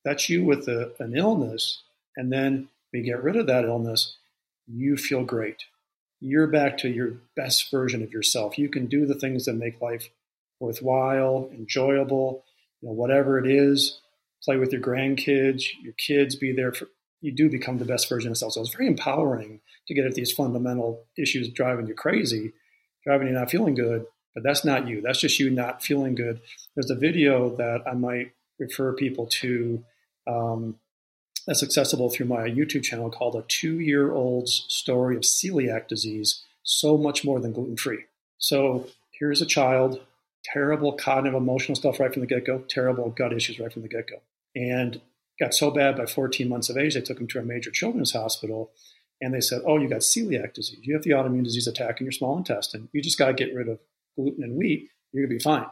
[0.05, 1.83] That's you with a, an illness.
[2.17, 4.17] And then we get rid of that illness,
[4.67, 5.65] you feel great.
[6.21, 8.59] You're back to your best version of yourself.
[8.59, 10.09] You can do the things that make life
[10.61, 12.45] worthwhile, enjoyable,
[12.81, 14.01] you know, whatever it is.
[14.45, 16.89] Play with your grandkids, your kids, be there for
[17.21, 18.53] you do become the best version of yourself.
[18.53, 22.53] So it's very empowering to get at these fundamental issues driving you crazy,
[23.05, 24.07] driving you not feeling good.
[24.35, 25.01] But that's not you.
[25.01, 26.41] That's just you not feeling good.
[26.75, 29.83] There's a video that I might refer people to
[30.27, 30.77] um,
[31.47, 36.43] that's accessible through my YouTube channel called A Two Year Old's Story of Celiac Disease
[36.65, 38.05] So Much More Than Gluten Free.
[38.39, 38.89] So
[39.19, 40.01] here's a child,
[40.53, 43.89] terrible cognitive emotional stuff right from the get go, terrible gut issues right from the
[43.89, 44.17] get go.
[44.55, 45.01] And
[45.39, 48.13] got so bad by 14 months of age, they took him to a major children's
[48.13, 48.71] hospital
[49.21, 50.81] and they said, Oh, you got celiac disease.
[50.83, 52.89] You have the autoimmune disease attacking your small intestine.
[52.93, 53.79] You just got to get rid of
[54.15, 54.89] gluten and wheat.
[55.13, 55.67] You're going to be fine.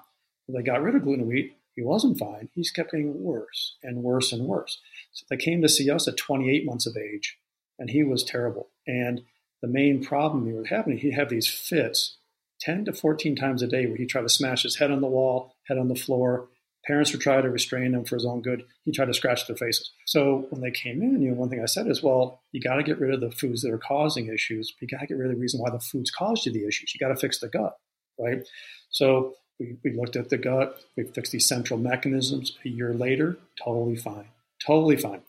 [0.46, 1.56] Well, they got rid of gluten and wheat.
[1.74, 2.48] He wasn't fine.
[2.54, 4.78] He's kept getting worse and worse and worse.
[5.12, 7.36] So they came to see us at 28 months of age,
[7.78, 8.70] and he was terrible.
[8.86, 9.22] And
[9.60, 12.18] the main problem he was having, he'd have these fits
[12.64, 15.06] 10 to 14 times a day where he'd try to smash his head on the
[15.06, 16.48] wall, head on the floor.
[16.86, 18.64] Parents would try to restrain him for his own good.
[18.84, 19.90] He tried to scratch their faces.
[20.06, 22.76] So when they came in, you know, one thing I said is, well, you got
[22.76, 24.74] to get rid of the foods that are causing issues.
[24.80, 26.94] You got to get rid of the reason why the foods caused you the issues.
[26.94, 27.76] You got to fix the gut,
[28.18, 28.46] right?
[28.90, 30.78] So we, we looked at the gut.
[30.96, 32.56] We fixed these central mechanisms.
[32.64, 34.28] A year later, totally fine,
[34.64, 35.22] totally fine.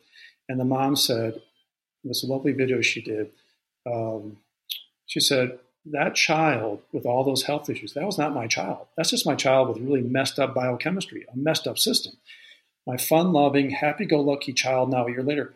[0.49, 1.41] And the mom said,
[2.03, 3.31] this lovely video she did,
[3.91, 4.38] um,
[5.07, 8.88] she said, that child with all those health issues, that was not my child.
[8.97, 12.13] That's just my child with really messed up biochemistry, a messed up system.
[12.88, 15.53] My fun loving, happy go lucky child now, a year later,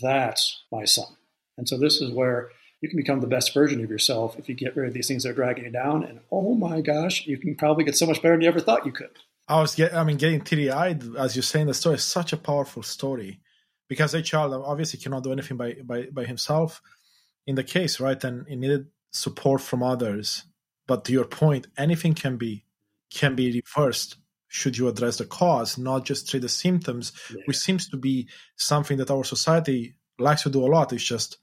[0.00, 1.16] that's my son.
[1.56, 2.50] And so this is where
[2.80, 5.22] you can become the best version of yourself if you get rid of these things
[5.22, 6.04] that are dragging you down.
[6.04, 8.86] And oh my gosh, you can probably get so much better than you ever thought
[8.86, 9.10] you could.
[9.48, 12.32] I was, get, I mean, getting teary eyed as you're saying the story is such
[12.32, 13.40] a powerful story
[13.88, 16.80] because a child obviously cannot do anything by, by, by himself
[17.46, 18.22] in the case, right?
[18.22, 20.44] And he needed support from others.
[20.86, 22.64] But to your point, anything can be
[23.10, 24.16] can be reversed
[24.52, 27.42] should you address the cause, not just treat the symptoms, yeah.
[27.44, 30.92] which seems to be something that our society likes to do a lot.
[30.92, 31.38] It's just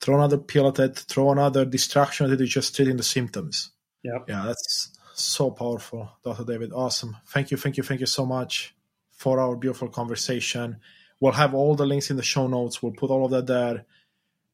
[0.00, 3.70] throw another pill at it, throw another distraction at it, you're just treating the symptoms.
[4.02, 4.20] Yeah.
[4.26, 6.44] Yeah, that's so powerful, Dr.
[6.44, 6.72] David.
[6.72, 7.18] Awesome.
[7.26, 8.74] Thank you, thank you, thank you so much
[9.10, 10.78] for our beautiful conversation.
[11.20, 12.82] We'll have all the links in the show notes.
[12.82, 13.84] We'll put all of that there.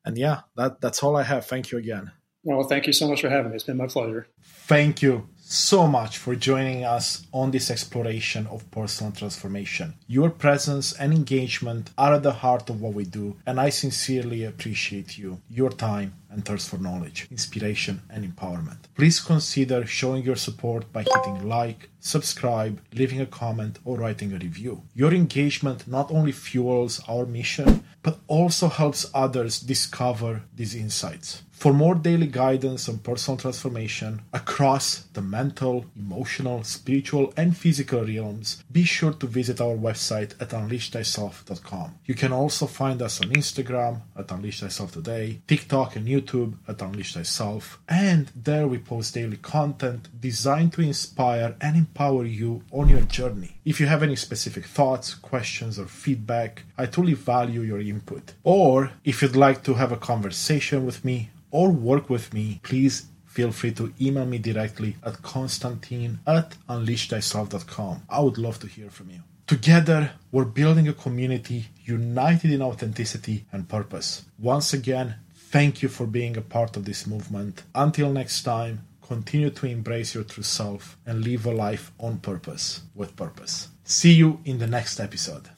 [0.04, 1.46] And yeah, that, that's all I have.
[1.46, 2.10] Thank you again.
[2.44, 3.56] Well, thank you so much for having me.
[3.56, 4.26] It's been my pleasure.
[4.42, 9.94] Thank you so much for joining us on this exploration of personal transformation.
[10.06, 14.44] Your presence and engagement are at the heart of what we do, and I sincerely
[14.44, 18.78] appreciate you, your time, and thirst for knowledge, inspiration, and empowerment.
[18.94, 24.38] Please consider showing your support by hitting like, subscribe, leaving a comment, or writing a
[24.38, 24.82] review.
[24.94, 31.43] Your engagement not only fuels our mission, but also helps others discover these insights.
[31.64, 38.62] For more daily guidance on personal transformation across the mental, emotional, spiritual, and physical realms,
[38.70, 41.94] be sure to visit our website at unleashthyself.com.
[42.04, 46.82] You can also find us on Instagram at Unleash Thyself Today, TikTok and YouTube at
[46.82, 52.90] Unleash Thyself, and there we post daily content designed to inspire and empower you on
[52.90, 53.56] your journey.
[53.64, 58.34] If you have any specific thoughts, questions, or feedback, I truly value your input.
[58.42, 63.06] Or if you'd like to have a conversation with me, or work with me, please
[63.26, 68.02] feel free to email me directly at constantine at unleashthyself.com.
[68.08, 69.20] I would love to hear from you.
[69.46, 74.24] Together, we're building a community united in authenticity and purpose.
[74.38, 77.62] Once again, thank you for being a part of this movement.
[77.74, 82.82] Until next time, continue to embrace your true self and live a life on purpose
[82.94, 83.68] with purpose.
[83.84, 85.53] See you in the next episode.